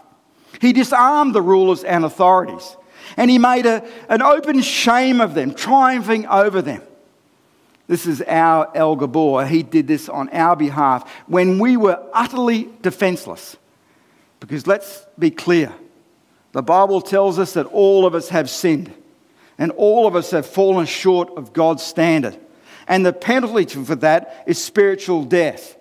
He 0.60 0.74
disarmed 0.74 1.34
the 1.34 1.40
rulers 1.40 1.84
and 1.84 2.04
authorities 2.04 2.76
and 3.16 3.30
he 3.30 3.38
made 3.38 3.66
a, 3.66 3.86
an 4.08 4.22
open 4.22 4.60
shame 4.60 5.20
of 5.20 5.34
them, 5.34 5.54
triumphing 5.54 6.26
over 6.26 6.62
them. 6.62 6.82
This 7.86 8.06
is 8.06 8.22
our 8.22 8.70
El 8.76 8.96
Gabor. 8.96 9.46
He 9.46 9.62
did 9.62 9.88
this 9.88 10.08
on 10.08 10.28
our 10.28 10.54
behalf 10.54 11.10
when 11.26 11.58
we 11.58 11.76
were 11.76 12.04
utterly 12.12 12.68
defenseless. 12.82 13.56
Because 14.40 14.66
let's 14.66 15.06
be 15.18 15.30
clear 15.30 15.72
the 16.52 16.62
Bible 16.62 17.00
tells 17.00 17.38
us 17.38 17.54
that 17.54 17.66
all 17.66 18.06
of 18.06 18.14
us 18.14 18.28
have 18.30 18.48
sinned 18.48 18.92
and 19.58 19.72
all 19.72 20.06
of 20.06 20.16
us 20.16 20.30
have 20.30 20.46
fallen 20.46 20.86
short 20.86 21.36
of 21.36 21.52
God's 21.52 21.82
standard. 21.82 22.38
And 22.86 23.04
the 23.04 23.12
penalty 23.12 23.66
for 23.66 23.96
that 23.96 24.44
is 24.46 24.62
spiritual 24.62 25.24
death. 25.24 25.76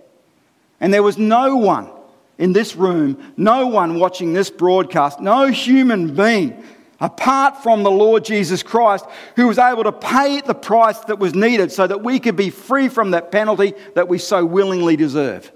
And 0.79 0.93
there 0.93 1.03
was 1.03 1.17
no 1.17 1.55
one 1.55 1.89
in 2.37 2.53
this 2.53 2.75
room, 2.75 3.33
no 3.37 3.67
one 3.67 3.99
watching 3.99 4.33
this 4.33 4.49
broadcast, 4.49 5.19
no 5.19 5.47
human 5.47 6.15
being 6.15 6.63
apart 6.99 7.61
from 7.61 7.83
the 7.83 7.91
Lord 7.91 8.25
Jesus 8.25 8.63
Christ, 8.63 9.05
who 9.35 9.47
was 9.47 9.59
able 9.59 9.83
to 9.83 9.91
pay 9.91 10.41
the 10.41 10.55
price 10.55 10.99
that 11.01 11.19
was 11.19 11.35
needed 11.35 11.71
so 11.71 11.85
that 11.85 12.03
we 12.03 12.19
could 12.19 12.35
be 12.35 12.49
free 12.49 12.89
from 12.89 13.11
that 13.11 13.31
penalty 13.31 13.73
that 13.93 14.07
we 14.07 14.17
so 14.17 14.43
willingly 14.43 14.95
deserve. 14.95 15.51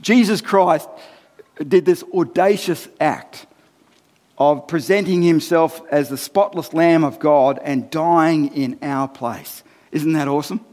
Jesus 0.00 0.40
Christ 0.40 0.88
did 1.56 1.84
this 1.84 2.04
audacious 2.14 2.88
act 3.00 3.46
of 4.40 4.66
presenting 4.66 5.20
himself 5.22 5.82
as 5.90 6.08
the 6.08 6.16
spotless 6.16 6.72
Lamb 6.72 7.04
of 7.04 7.18
God 7.18 7.60
and 7.62 7.90
dying 7.90 8.52
in 8.56 8.78
our 8.80 9.06
place. 9.06 9.62
Isn't 9.92 10.14
that 10.14 10.28
awesome? 10.28 10.64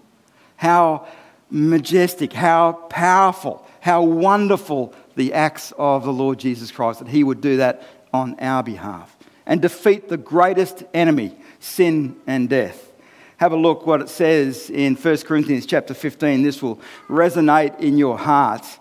How 0.55 1.05
majestic, 1.51 2.31
how 2.31 2.71
powerful, 2.89 3.67
how 3.81 4.03
wonderful 4.03 4.93
the 5.15 5.33
acts 5.33 5.73
of 5.77 6.05
the 6.05 6.13
Lord 6.13 6.39
Jesus 6.39 6.71
Christ 6.71 6.99
that 6.99 7.09
he 7.09 7.25
would 7.25 7.41
do 7.41 7.57
that 7.57 7.83
on 8.13 8.39
our 8.39 8.63
behalf 8.63 9.17
and 9.45 9.61
defeat 9.61 10.07
the 10.07 10.17
greatest 10.17 10.83
enemy, 10.93 11.35
sin 11.59 12.15
and 12.25 12.49
death. 12.49 12.91
Have 13.37 13.51
a 13.51 13.57
look 13.57 13.85
what 13.85 14.01
it 14.01 14.09
says 14.09 14.69
in 14.69 14.95
1 14.95 15.17
Corinthians 15.19 15.65
chapter 15.65 15.93
15. 15.93 16.41
This 16.41 16.61
will 16.61 16.79
resonate 17.07 17.79
in 17.79 17.97
your 17.97 18.17
hearts. 18.17 18.79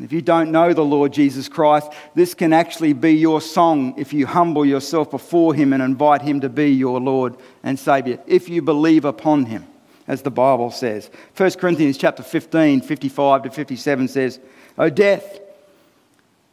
If 0.00 0.12
you 0.12 0.22
don't 0.22 0.50
know 0.50 0.72
the 0.72 0.84
Lord 0.84 1.12
Jesus 1.12 1.48
Christ, 1.48 1.92
this 2.14 2.34
can 2.34 2.52
actually 2.52 2.92
be 2.94 3.12
your 3.12 3.40
song 3.40 3.94
if 3.96 4.12
you 4.12 4.26
humble 4.26 4.66
yourself 4.66 5.10
before 5.10 5.54
Him 5.54 5.72
and 5.72 5.82
invite 5.82 6.22
Him 6.22 6.40
to 6.40 6.48
be 6.48 6.70
your 6.70 7.00
Lord 7.00 7.36
and 7.62 7.78
Savior, 7.78 8.18
if 8.26 8.48
you 8.48 8.60
believe 8.60 9.04
upon 9.04 9.46
Him, 9.46 9.66
as 10.08 10.22
the 10.22 10.32
Bible 10.32 10.72
says. 10.72 11.10
1 11.36 11.52
Corinthians 11.52 11.96
chapter 11.96 12.24
15, 12.24 12.80
55 12.80 13.44
to 13.44 13.50
57 13.50 14.08
says, 14.08 14.40
O 14.76 14.90
death, 14.90 15.38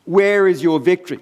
where 0.05 0.47
is 0.47 0.61
your 0.61 0.79
victory? 0.79 1.19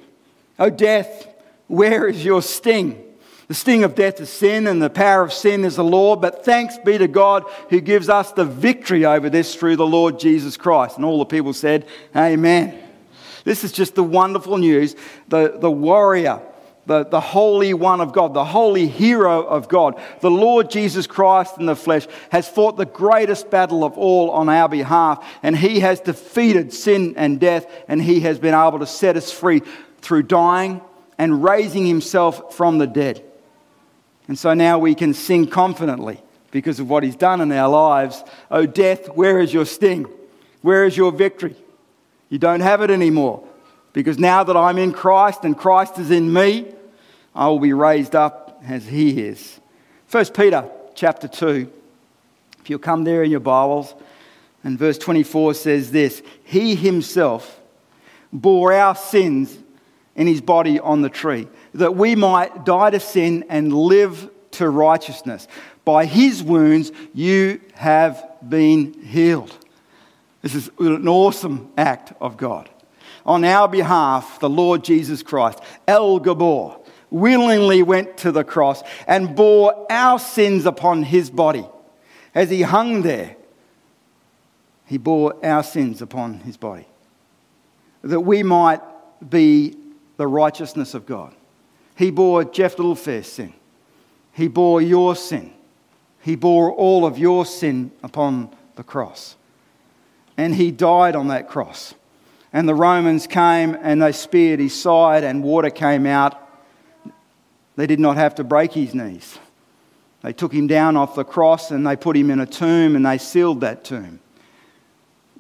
O 0.60 0.70
death, 0.70 1.28
where 1.68 2.08
is 2.08 2.26
your 2.26 2.42
sting? 2.42 3.02
The 3.50 3.56
sting 3.56 3.84
of 3.84 3.96
death 3.96 4.22
is 4.22 4.30
sin, 4.30 4.68
and 4.68 4.80
the 4.80 4.92
power 4.92 5.24
of 5.24 5.34
sin 5.34 5.66
is 5.66 5.78
the 5.78 5.84
law. 5.84 6.16
But 6.16 6.46
thanks 6.46 6.78
be 6.78 7.00
to 7.00 7.08
God 7.08 7.46
who 7.72 7.82
gives 7.82 8.08
us 8.08 8.32
the 8.32 8.46
victory 8.46 9.06
over 9.06 9.28
this 9.28 9.56
through 9.56 9.76
the 9.76 9.88
Lord 9.88 10.20
Jesus 10.20 10.56
Christ. 10.56 10.98
And 10.98 11.04
all 11.04 11.18
the 11.18 11.26
people 11.26 11.54
said, 11.54 11.88
Amen. 12.16 12.80
This 13.46 13.64
is 13.64 13.72
just 13.72 13.96
the 13.96 14.04
wonderful 14.04 14.60
news. 14.60 14.96
The, 15.30 15.58
the 15.60 15.72
warrior, 15.72 16.42
the, 16.86 17.06
the 17.06 17.20
Holy 17.20 17.74
One 17.74 18.02
of 18.02 18.14
God, 18.14 18.36
the 18.36 18.46
holy 18.46 18.86
hero 18.86 19.42
of 19.42 19.68
God, 19.68 20.00
the 20.22 20.30
Lord 20.30 20.70
Jesus 20.70 21.08
Christ 21.08 21.58
in 21.58 21.66
the 21.66 21.76
flesh, 21.76 22.06
has 22.32 22.48
fought 22.48 22.78
the 22.78 22.86
greatest 22.86 23.50
battle 23.50 23.84
of 23.84 23.98
all 23.98 24.30
on 24.30 24.48
our 24.48 24.70
behalf. 24.70 25.28
And 25.42 25.58
he 25.58 25.80
has 25.80 26.00
defeated 26.02 26.72
sin 26.72 27.16
and 27.18 27.40
death, 27.40 27.66
and 27.88 28.00
he 28.00 28.20
has 28.20 28.38
been 28.38 28.54
able 28.54 28.78
to 28.78 28.86
set 28.86 29.18
us 29.18 29.32
free 29.32 29.64
through 30.02 30.24
dying 30.24 30.82
and 31.18 31.44
raising 31.44 31.88
himself 31.88 32.54
from 32.54 32.78
the 32.78 32.86
dead. 32.86 33.26
And 34.30 34.38
so 34.38 34.54
now 34.54 34.78
we 34.78 34.94
can 34.94 35.16
sing 35.16 35.48
confidently 35.48 36.22
because 36.52 36.80
of 36.80 36.88
what 36.88 37.02
he's 37.02 37.16
done 37.16 37.42
in 37.42 37.52
our 37.52 37.68
lives. 37.68 38.24
Oh, 38.52 38.68
death, 38.68 39.08
where 39.08 39.40
is 39.40 39.52
your 39.52 39.66
sting? 39.66 40.06
Where 40.62 40.86
is 40.86 40.96
your 40.96 41.12
victory? 41.12 41.56
You 42.30 42.38
don't 42.38 42.60
have 42.60 42.82
it 42.82 42.92
anymore 42.92 43.44
because 43.92 44.20
now 44.20 44.44
that 44.44 44.56
I'm 44.56 44.78
in 44.78 44.92
Christ 44.92 45.46
and 45.46 45.58
Christ 45.58 45.98
is 45.98 46.12
in 46.12 46.32
me, 46.32 46.68
I 47.34 47.48
will 47.48 47.60
be 47.60 47.74
raised 47.74 48.16
up 48.16 48.62
as 48.68 48.86
he 48.86 49.20
is. 49.20 49.60
1 50.12 50.26
Peter 50.28 50.70
chapter 50.94 51.28
2. 51.28 51.68
If 52.60 52.70
you'll 52.70 52.78
come 52.78 53.06
there 53.06 53.24
in 53.24 53.32
your 53.32 53.40
Bibles, 53.40 53.96
and 54.64 54.78
verse 54.78 55.00
24 55.00 55.56
says 55.56 55.92
this 55.92 56.22
He 56.44 56.76
himself 56.76 57.60
bore 58.32 58.74
our 58.74 58.94
sins 58.94 59.58
in 60.16 60.28
his 60.28 60.42
body 60.42 60.80
on 60.80 61.02
the 61.02 61.10
tree, 61.10 61.48
that 61.80 61.96
we 61.96 62.16
might 62.16 62.66
die 62.66 62.92
to 62.92 63.00
sin 63.00 63.46
and 63.50 63.74
live 63.74 64.30
to 64.52 64.70
righteousness. 64.70 65.48
By 65.84 66.06
his 66.06 66.44
wounds 66.44 66.92
you 67.14 67.62
have 67.74 68.24
been 68.48 68.94
healed. 69.02 69.56
This 70.42 70.56
is 70.56 70.70
an 70.80 71.08
awesome 71.08 71.72
act 71.78 72.14
of 72.22 72.38
God. 72.38 72.70
On 73.26 73.44
our 73.44 73.68
behalf, 73.68 74.40
the 74.40 74.50
Lord 74.50 74.84
Jesus 74.84 75.22
Christ, 75.24 75.60
El 75.88 76.20
Gabor, 76.20 76.80
willingly 77.12 77.84
went 77.84 78.18
to 78.18 78.32
the 78.32 78.44
cross 78.44 78.82
and 79.08 79.36
bore 79.36 79.86
our 79.92 80.20
sins 80.20 80.66
upon 80.66 81.04
his 81.04 81.30
body. 81.30 81.66
As 82.34 82.50
he 82.50 82.62
hung 82.62 83.02
there, 83.02 83.36
he 84.86 84.98
bore 84.98 85.34
our 85.46 85.64
sins 85.64 86.02
upon 86.02 86.40
his 86.40 86.58
body, 86.58 86.86
that 88.04 88.22
we 88.22 88.44
might 88.44 88.82
be 89.28 89.76
the 90.18 90.28
righteousness 90.28 90.94
of 90.94 91.06
God. 91.06 91.34
He 92.00 92.12
bore 92.12 92.46
Jeff 92.46 92.78
Littlefair's 92.78 93.28
sin. 93.28 93.54
He 94.32 94.48
bore 94.48 94.82
your 94.82 95.18
sin. 95.18 95.52
He 96.22 96.38
bore 96.38 96.72
all 96.72 97.06
of 97.06 97.18
your 97.18 97.46
sin 97.46 97.92
upon 98.02 98.56
the 98.78 98.86
cross. 98.86 99.36
And 100.38 100.56
he 100.56 100.72
died 100.72 101.18
on 101.18 101.28
that 101.28 101.50
cross. 101.50 101.94
And 102.54 102.70
the 102.70 102.74
Romans 102.74 103.28
came 103.28 103.78
and 103.82 104.02
they 104.02 104.14
speared 104.14 104.62
his 104.62 104.74
side, 104.74 105.26
and 105.26 105.44
water 105.44 105.70
came 105.70 106.06
out. 106.06 106.40
They 107.76 107.86
did 107.86 108.00
not 108.00 108.16
have 108.16 108.34
to 108.36 108.46
break 108.46 108.72
his 108.72 108.96
knees. 108.96 109.38
They 110.22 110.32
took 110.32 110.54
him 110.54 110.68
down 110.68 110.96
off 110.96 111.16
the 111.16 111.26
cross 111.26 111.70
and 111.70 111.86
they 111.86 111.98
put 111.98 112.16
him 112.16 112.32
in 112.32 112.40
a 112.40 112.46
tomb 112.46 112.96
and 112.96 113.06
they 113.06 113.18
sealed 113.18 113.60
that 113.60 113.84
tomb. 113.84 114.22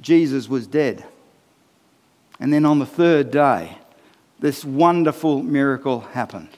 Jesus 0.02 0.50
was 0.50 0.68
dead. 0.68 1.06
And 2.38 2.52
then 2.52 2.66
on 2.66 2.80
the 2.80 2.86
third 2.86 3.32
day, 3.32 3.78
this 4.40 4.64
wonderful 4.64 5.44
miracle 5.44 6.02
happened. 6.02 6.50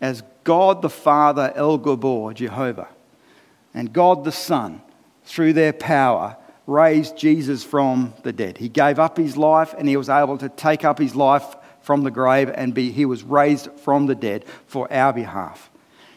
As 0.00 0.22
God 0.44 0.82
the 0.82 0.90
Father, 0.90 1.52
El 1.54 1.78
Gabor, 1.78 2.34
Jehovah, 2.34 2.88
and 3.72 3.92
God 3.92 4.24
the 4.24 4.32
Son, 4.32 4.82
through 5.24 5.54
their 5.54 5.72
power, 5.72 6.36
raised 6.66 7.16
Jesus 7.16 7.64
from 7.64 8.14
the 8.22 8.32
dead. 8.32 8.58
He 8.58 8.68
gave 8.68 8.98
up 8.98 9.16
his 9.16 9.36
life 9.36 9.74
and 9.76 9.88
he 9.88 9.96
was 9.96 10.08
able 10.08 10.38
to 10.38 10.48
take 10.48 10.84
up 10.84 10.98
his 10.98 11.14
life 11.14 11.56
from 11.80 12.02
the 12.02 12.10
grave 12.10 12.50
and 12.54 12.72
be, 12.72 12.90
he 12.90 13.04
was 13.04 13.22
raised 13.22 13.70
from 13.72 14.06
the 14.06 14.14
dead 14.14 14.44
for 14.66 14.90
our 14.92 15.12
behalf. 15.12 15.70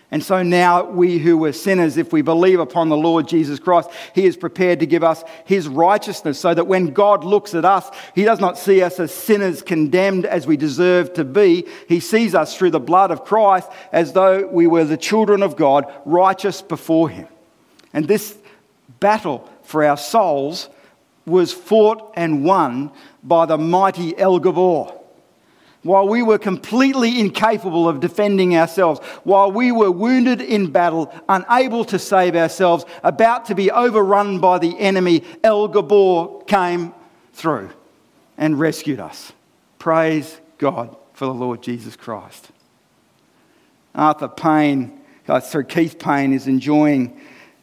And 0.10 0.24
so 0.24 0.42
now, 0.42 0.86
we 0.86 1.18
who 1.18 1.38
were 1.38 1.52
sinners, 1.52 1.98
if 1.98 2.14
we 2.14 2.22
believe 2.22 2.62
upon 2.62 2.88
the 2.88 2.96
Lord 2.96 3.28
Jesus 3.28 3.60
Christ, 3.60 3.90
He 4.16 4.26
is 4.26 4.38
prepared 4.38 4.80
to 4.80 4.86
give 4.86 5.04
us 5.04 5.22
His 5.44 5.68
righteousness 5.68 6.40
so 6.40 6.54
that 6.54 6.66
when 6.66 6.94
God 6.94 7.26
looks 7.26 7.54
at 7.54 7.66
us, 7.66 7.90
He 8.16 8.24
does 8.24 8.40
not 8.40 8.58
see 8.58 8.82
us 8.82 9.02
as 9.02 9.14
sinners 9.14 9.62
condemned 9.62 10.26
as 10.26 10.48
we 10.48 10.56
deserve 10.56 11.14
to 11.16 11.26
be. 11.26 11.68
He 11.90 12.00
sees 12.00 12.34
us 12.36 12.56
through 12.56 12.72
the 12.72 12.80
blood 12.80 13.12
of 13.12 13.26
Christ 13.26 13.70
as 13.92 14.14
though 14.14 14.48
we 14.48 14.66
were 14.66 14.86
the 14.86 14.96
children 14.96 15.44
of 15.44 15.58
God, 15.58 15.94
righteous 16.06 16.62
before 16.62 17.10
Him. 17.10 17.28
And 17.92 18.08
this 18.08 18.38
battle 19.02 19.50
for 19.64 19.84
our 19.84 19.98
souls 19.98 20.70
was 21.26 21.52
fought 21.52 22.14
and 22.16 22.46
won 22.46 22.92
by 23.24 23.46
the 23.46 23.58
mighty 23.58 24.18
El 24.18 24.40
Gabor 24.40 24.98
while 25.88 26.06
we 26.06 26.22
were 26.22 26.38
completely 26.38 27.18
incapable 27.18 27.88
of 27.88 28.02
defending 28.02 28.58
ourselves, 28.58 29.00
while 29.24 29.50
we 29.50 29.72
were 29.72 29.90
wounded 29.90 30.42
in 30.42 30.70
battle, 30.70 31.14
unable 31.30 31.86
to 31.86 31.98
save 31.98 32.36
ourselves, 32.36 32.84
about 33.04 33.46
to 33.46 33.56
be 33.56 33.72
overrun 33.72 34.40
by 34.40 34.60
the 34.60 34.78
enemy, 34.78 35.24
El 35.46 35.70
Gabor 35.70 36.44
came 36.44 36.94
through 37.32 37.70
and 38.38 38.60
rescued 38.60 39.00
us. 39.00 39.32
Praise 39.80 40.42
God 40.58 40.94
for 41.14 41.26
the 41.26 41.34
Lord 41.34 41.64
Jesus 41.64 41.96
Christ. 41.96 42.50
Arthur 43.96 44.28
Payne, 44.28 45.00
uh, 45.30 45.40
Sir 45.40 45.64
Keith 45.64 45.98
Payne, 45.98 46.34
is 46.34 46.48
enjoying 46.48 47.18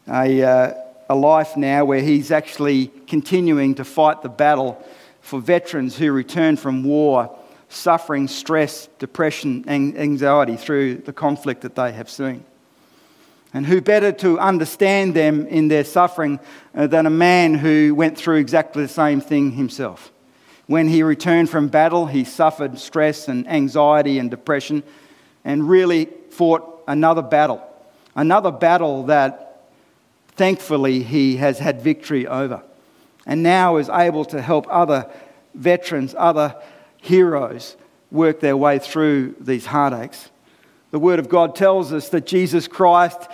a, 0.09 0.43
uh, 0.43 0.75
a 1.11 1.15
life 1.15 1.59
now 1.59 1.85
where 1.85 2.01
he's 2.01 2.31
actually 2.31 2.87
continuing 3.07 3.75
to 3.75 3.85
fight 3.85 4.23
the 4.23 4.31
battle 4.31 4.83
for 5.21 5.41
veterans 5.41 5.99
who 5.99 6.11
return 6.11 6.57
from 6.57 6.85
war 6.85 7.39
suffering, 7.75 8.29
stress, 8.29 8.89
depression, 8.99 9.65
and 9.67 9.97
anxiety 9.99 10.57
through 10.57 10.97
the 10.97 11.13
conflict 11.13 11.63
that 11.63 11.75
they 11.75 11.93
have 11.93 12.09
seen. 12.09 12.45
And 13.53 13.65
who 13.65 13.81
better 13.81 14.11
to 14.13 14.39
understand 14.39 15.15
them 15.15 15.47
in 15.47 15.69
their 15.69 15.85
suffering 15.85 16.41
uh, 16.75 16.89
than 16.89 17.07
a 17.07 17.11
man 17.11 17.55
who 17.55 17.95
went 17.95 18.19
through 18.19 18.37
exactly 18.39 18.83
the 18.83 18.89
same 18.89 19.21
thing 19.21 19.53
himself? 19.53 20.13
When 20.67 20.89
he 20.89 21.03
returned 21.03 21.51
from 21.51 21.69
battle, 21.69 22.07
he 22.07 22.25
suffered 22.25 22.79
stress 22.79 23.29
and 23.29 23.47
anxiety 23.49 24.19
and 24.19 24.31
depression 24.31 24.83
and 25.45 25.69
really 25.69 26.07
fought 26.31 26.83
another 26.89 27.23
battle. 27.23 27.63
Another 28.17 28.51
battle 28.51 29.05
that 29.05 29.67
thankfully 30.33 31.03
he 31.03 31.37
has 31.37 31.59
had 31.59 31.81
victory 31.81 32.27
over. 32.27 32.63
And 33.27 33.43
now 33.43 33.77
is 33.77 33.89
able 33.89 34.25
to 34.27 34.43
help 34.43 34.67
other 34.69 35.11
veterans, 35.55 36.15
other 36.19 36.57
heroes 37.05 37.77
work 38.11 38.41
their 38.41 38.57
way 38.57 38.79
through 38.79 39.35
these 39.41 39.67
heartaches. 39.67 40.31
The 40.91 40.99
Word 40.99 41.19
of 41.19 41.29
God 41.29 41.55
tells 41.57 41.93
us 41.93 42.09
that 42.11 42.27
Jesus 42.27 42.69
Christ 42.69 43.29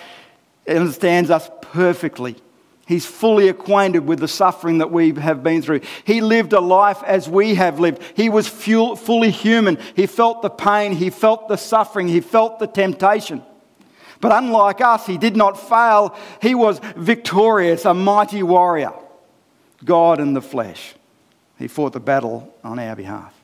understands 0.68 1.30
us 1.30 1.50
perfectly. 1.60 2.36
He's 2.86 3.06
fully 3.06 3.48
acquainted 3.48 4.00
with 4.00 4.18
the 4.18 4.26
suffering 4.26 4.78
that 4.78 4.90
we 4.90 5.12
have 5.12 5.42
been 5.42 5.62
through. 5.62 5.82
He 6.04 6.20
lived 6.20 6.52
a 6.52 6.60
life 6.60 7.02
as 7.04 7.28
we 7.28 7.54
have 7.54 7.78
lived. 7.78 8.02
He 8.16 8.28
was 8.28 8.48
fully 8.48 9.30
human. 9.30 9.78
He 9.94 10.06
felt 10.06 10.42
the 10.42 10.50
pain, 10.50 10.92
he 10.92 11.10
felt 11.10 11.48
the 11.48 11.56
suffering, 11.56 12.08
he 12.08 12.20
felt 12.20 12.58
the 12.58 12.66
temptation. 12.66 13.42
But 14.20 14.32
unlike 14.32 14.80
us, 14.80 15.06
he 15.06 15.18
did 15.18 15.36
not 15.36 15.58
fail. 15.58 16.16
He 16.42 16.54
was 16.54 16.80
victorious, 16.96 17.84
a 17.84 17.94
mighty 17.94 18.42
warrior. 18.42 18.92
God 19.84 20.20
in 20.20 20.34
the 20.34 20.42
flesh. 20.42 20.94
He 21.58 21.68
fought 21.68 21.92
the 21.92 22.00
battle 22.00 22.54
on 22.64 22.78
our 22.78 22.96
behalf. 22.96 23.34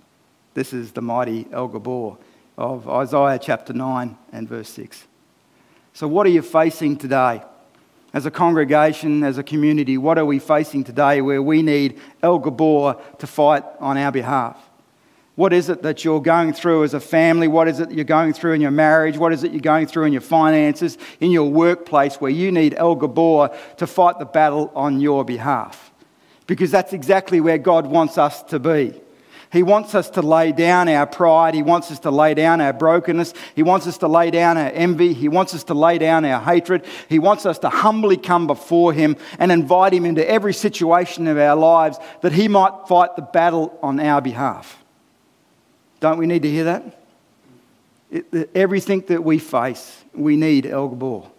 This 0.56 0.72
is 0.72 0.92
the 0.92 1.02
mighty 1.02 1.46
El 1.52 1.68
Gabor 1.68 2.16
of 2.56 2.88
Isaiah 2.88 3.38
chapter 3.38 3.74
9 3.74 4.16
and 4.32 4.48
verse 4.48 4.70
6. 4.70 5.06
So, 5.92 6.08
what 6.08 6.26
are 6.26 6.30
you 6.30 6.40
facing 6.40 6.96
today? 6.96 7.42
As 8.14 8.24
a 8.24 8.30
congregation, 8.30 9.22
as 9.22 9.36
a 9.36 9.42
community, 9.42 9.98
what 9.98 10.16
are 10.16 10.24
we 10.24 10.38
facing 10.38 10.82
today 10.82 11.20
where 11.20 11.42
we 11.42 11.60
need 11.60 12.00
El 12.22 12.38
Gabor 12.38 12.98
to 13.18 13.26
fight 13.26 13.64
on 13.80 13.98
our 13.98 14.10
behalf? 14.10 14.56
What 15.34 15.52
is 15.52 15.68
it 15.68 15.82
that 15.82 16.06
you're 16.06 16.22
going 16.22 16.54
through 16.54 16.84
as 16.84 16.94
a 16.94 17.00
family? 17.00 17.48
What 17.48 17.68
is 17.68 17.78
it 17.78 17.90
that 17.90 17.94
you're 17.94 18.06
going 18.06 18.32
through 18.32 18.54
in 18.54 18.62
your 18.62 18.70
marriage? 18.70 19.18
What 19.18 19.34
is 19.34 19.44
it 19.44 19.52
you're 19.52 19.60
going 19.60 19.86
through 19.86 20.04
in 20.04 20.14
your 20.14 20.22
finances, 20.22 20.96
in 21.20 21.32
your 21.32 21.50
workplace, 21.50 22.16
where 22.16 22.30
you 22.30 22.50
need 22.50 22.72
El 22.78 22.94
Gabor 22.94 23.54
to 23.76 23.86
fight 23.86 24.18
the 24.18 24.24
battle 24.24 24.72
on 24.74 25.00
your 25.00 25.22
behalf? 25.22 25.92
Because 26.46 26.70
that's 26.70 26.94
exactly 26.94 27.42
where 27.42 27.58
God 27.58 27.86
wants 27.86 28.16
us 28.16 28.42
to 28.44 28.58
be. 28.58 29.02
He 29.52 29.62
wants 29.62 29.94
us 29.94 30.10
to 30.10 30.22
lay 30.22 30.52
down 30.52 30.88
our 30.88 31.06
pride. 31.06 31.54
He 31.54 31.62
wants 31.62 31.90
us 31.90 32.00
to 32.00 32.10
lay 32.10 32.34
down 32.34 32.60
our 32.60 32.72
brokenness. 32.72 33.32
He 33.54 33.62
wants 33.62 33.86
us 33.86 33.98
to 33.98 34.08
lay 34.08 34.30
down 34.30 34.58
our 34.58 34.70
envy. 34.72 35.12
He 35.12 35.28
wants 35.28 35.54
us 35.54 35.64
to 35.64 35.74
lay 35.74 35.98
down 35.98 36.24
our 36.24 36.40
hatred. 36.40 36.84
He 37.08 37.18
wants 37.18 37.46
us 37.46 37.58
to 37.60 37.68
humbly 37.68 38.16
come 38.16 38.46
before 38.46 38.92
Him 38.92 39.16
and 39.38 39.52
invite 39.52 39.92
Him 39.92 40.04
into 40.04 40.28
every 40.28 40.52
situation 40.52 41.28
of 41.28 41.38
our 41.38 41.56
lives 41.56 41.98
that 42.22 42.32
He 42.32 42.48
might 42.48 42.88
fight 42.88 43.14
the 43.14 43.22
battle 43.22 43.78
on 43.82 44.00
our 44.00 44.20
behalf. 44.20 44.82
Don't 46.00 46.18
we 46.18 46.26
need 46.26 46.42
to 46.42 46.50
hear 46.50 46.64
that? 46.64 47.02
It, 48.10 48.50
everything 48.54 49.02
that 49.08 49.22
we 49.22 49.38
face, 49.38 50.04
we 50.12 50.36
need 50.36 50.66
El 50.66 50.88
Gabor. 50.88 51.30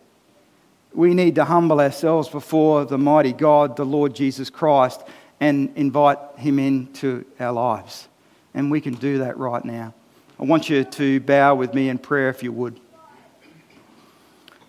We 0.94 1.14
need 1.14 1.36
to 1.36 1.46
humble 1.46 1.80
ourselves 1.80 2.30
before 2.30 2.86
the 2.86 2.98
mighty 2.98 3.34
God, 3.34 3.76
the 3.76 3.86
Lord 3.86 4.16
Jesus 4.16 4.50
Christ 4.50 5.02
and 5.40 5.72
invite 5.76 6.18
Him 6.38 6.60
into 6.60 7.26
our 7.40 7.52
lives. 7.52 8.08
And 8.54 8.72
we 8.72 8.82
can 8.82 8.96
do 8.96 9.20
that 9.20 9.38
right 9.38 9.64
now. 9.64 9.94
I 10.40 10.44
want 10.44 10.70
you 10.70 10.84
to 10.84 11.20
bow 11.22 11.56
with 11.56 11.74
me 11.74 11.90
in 11.90 11.98
prayer 11.98 12.30
if 12.30 12.44
you 12.44 12.52
would. 12.52 12.80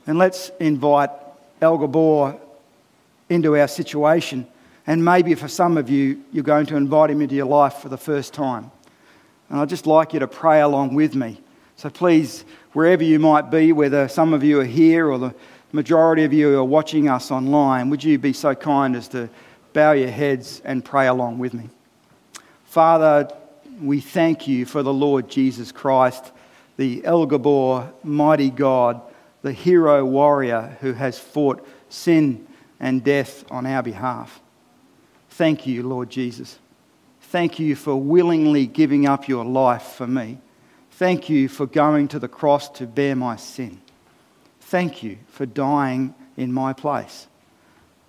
And 0.06 0.18
let's 0.18 0.50
invite 0.58 1.10
El 1.60 1.76
Gabor 1.76 2.40
into 3.28 3.56
our 3.56 3.68
situation. 3.68 4.46
And 4.86 5.04
maybe 5.04 5.34
for 5.34 5.48
some 5.48 5.76
of 5.76 5.90
you, 5.90 6.22
you're 6.32 6.44
going 6.44 6.64
to 6.66 6.76
invite 6.76 7.10
him 7.10 7.20
into 7.20 7.34
your 7.34 7.46
life 7.46 7.74
for 7.74 7.90
the 7.90 7.98
first 7.98 8.32
time. 8.32 8.70
And 9.50 9.60
I'd 9.60 9.68
just 9.68 9.86
like 9.86 10.14
you 10.14 10.20
to 10.20 10.28
pray 10.28 10.60
along 10.60 10.94
with 10.94 11.14
me. 11.14 11.40
So 11.76 11.90
please, 11.90 12.44
wherever 12.72 13.04
you 13.04 13.18
might 13.18 13.50
be, 13.50 13.72
whether 13.72 14.08
some 14.08 14.32
of 14.32 14.42
you 14.42 14.60
are 14.60 14.64
here 14.64 15.10
or 15.10 15.18
the 15.18 15.34
majority 15.72 16.24
of 16.24 16.32
you 16.32 16.58
are 16.58 16.64
watching 16.64 17.08
us 17.08 17.30
online, 17.30 17.90
would 17.90 18.02
you 18.02 18.18
be 18.18 18.32
so 18.32 18.54
kind 18.54 18.96
as 18.96 19.08
to 19.08 19.28
bow 19.78 19.92
your 19.92 20.10
heads 20.10 20.60
and 20.64 20.84
pray 20.84 21.06
along 21.06 21.38
with 21.38 21.54
me? 21.54 21.70
Father, 22.64 23.30
we 23.80 24.00
thank 24.00 24.48
you 24.48 24.66
for 24.66 24.82
the 24.82 24.92
Lord 24.92 25.28
Jesus 25.28 25.70
Christ, 25.70 26.32
the 26.76 27.04
El 27.04 27.26
Gabor, 27.26 27.92
mighty 28.02 28.50
God, 28.50 29.00
the 29.42 29.52
hero 29.52 30.04
warrior 30.04 30.76
who 30.80 30.94
has 30.94 31.16
fought 31.16 31.64
sin 31.88 32.44
and 32.80 33.04
death 33.04 33.44
on 33.52 33.66
our 33.66 33.84
behalf. 33.84 34.40
Thank 35.30 35.64
you, 35.64 35.84
Lord 35.84 36.10
Jesus. 36.10 36.58
Thank 37.20 37.60
you 37.60 37.76
for 37.76 37.94
willingly 37.94 38.66
giving 38.66 39.06
up 39.06 39.28
your 39.28 39.44
life 39.44 39.92
for 39.92 40.08
me. 40.08 40.38
Thank 40.90 41.28
you 41.28 41.48
for 41.48 41.66
going 41.66 42.08
to 42.08 42.18
the 42.18 42.26
cross 42.26 42.68
to 42.70 42.86
bear 42.88 43.14
my 43.14 43.36
sin. 43.36 43.80
Thank 44.60 45.04
you 45.04 45.18
for 45.28 45.46
dying 45.46 46.16
in 46.36 46.52
my 46.52 46.72
place. 46.72 47.27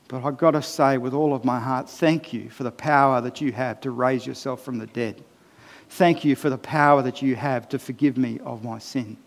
But 0.10 0.26
I've 0.26 0.38
got 0.38 0.52
to 0.52 0.62
say 0.64 0.98
with 0.98 1.14
all 1.14 1.36
of 1.36 1.46
my 1.46 1.60
heart, 1.60 1.88
thank 1.88 2.34
you 2.34 2.50
for 2.50 2.64
the 2.64 2.72
power 2.72 3.22
that 3.22 3.42
you 3.42 3.52
have 3.52 3.80
to 3.82 3.92
raise 3.92 4.26
yourself 4.26 4.64
from 4.66 4.80
the 4.80 4.88
dead. 4.88 5.24
Thank 5.88 6.26
you 6.26 6.36
for 6.36 6.50
the 6.50 6.58
power 6.58 7.04
that 7.04 7.22
you 7.22 7.36
have 7.36 7.70
to 7.70 7.80
forgive 7.80 8.18
me 8.18 8.40
of 8.44 8.64
my 8.64 8.80
sin. 8.80 9.18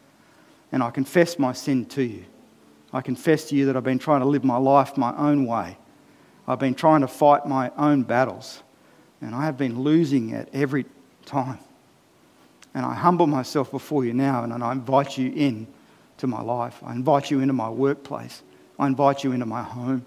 And 0.73 0.83
I 0.83 0.91
confess 0.91 1.39
my 1.39 1.53
sin 1.53 1.87
to 1.87 2.03
you. 2.03 2.25
I 2.93 3.01
confess 3.01 3.49
to 3.49 3.55
you 3.55 3.67
that 3.67 3.77
I've 3.77 3.85
been 3.85 4.01
trying 4.01 4.23
to 4.23 4.27
live 4.27 4.43
my 4.43 4.57
life 4.57 4.97
my 4.97 5.17
own 5.17 5.47
way. 5.47 5.79
I've 6.49 6.59
been 6.59 6.75
trying 6.75 7.03
to 7.03 7.09
fight 7.09 7.47
my 7.47 7.71
own 7.79 8.03
battles. 8.03 8.61
And 9.21 9.37
I 9.37 9.45
have 9.45 9.57
been 9.57 9.83
losing 9.83 10.33
at 10.35 10.49
every 10.53 10.85
time. 11.25 11.61
And 12.75 12.85
I 12.85 12.95
humble 12.95 13.29
myself 13.29 13.71
before 13.71 14.05
you 14.05 14.15
now 14.15 14.43
and 14.43 14.65
I 14.65 14.73
invite 14.73 15.17
you 15.17 15.31
in 15.31 15.69
to 16.19 16.27
my 16.27 16.43
life. 16.43 16.83
I 16.83 16.93
invite 16.93 17.31
you 17.31 17.39
into 17.39 17.55
my 17.55 17.69
workplace. 17.69 18.43
I 18.81 18.89
invite 18.89 19.23
you 19.23 19.31
into 19.31 19.47
my 19.47 19.63
home. 19.63 20.05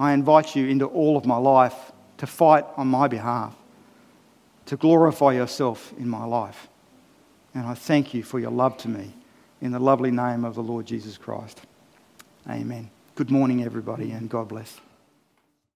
I 0.00 0.14
invite 0.14 0.56
you 0.56 0.66
into 0.66 0.86
all 0.86 1.18
of 1.18 1.26
my 1.26 1.36
life 1.36 1.92
to 2.16 2.26
fight 2.26 2.64
on 2.78 2.88
my 2.88 3.06
behalf, 3.06 3.54
to 4.64 4.76
glorify 4.76 5.32
yourself 5.32 5.92
in 5.98 6.08
my 6.08 6.24
life. 6.24 6.68
And 7.54 7.66
I 7.66 7.74
thank 7.74 8.14
you 8.14 8.22
for 8.22 8.38
your 8.40 8.50
love 8.50 8.78
to 8.78 8.88
me 8.88 9.12
in 9.60 9.72
the 9.72 9.78
lovely 9.78 10.10
name 10.10 10.46
of 10.46 10.54
the 10.54 10.62
Lord 10.62 10.86
Jesus 10.86 11.18
Christ. 11.18 11.60
Amen. 12.48 12.90
Good 13.14 13.30
morning, 13.30 13.62
everybody, 13.62 14.10
and 14.12 14.30
God 14.30 14.48
bless. 14.48 14.80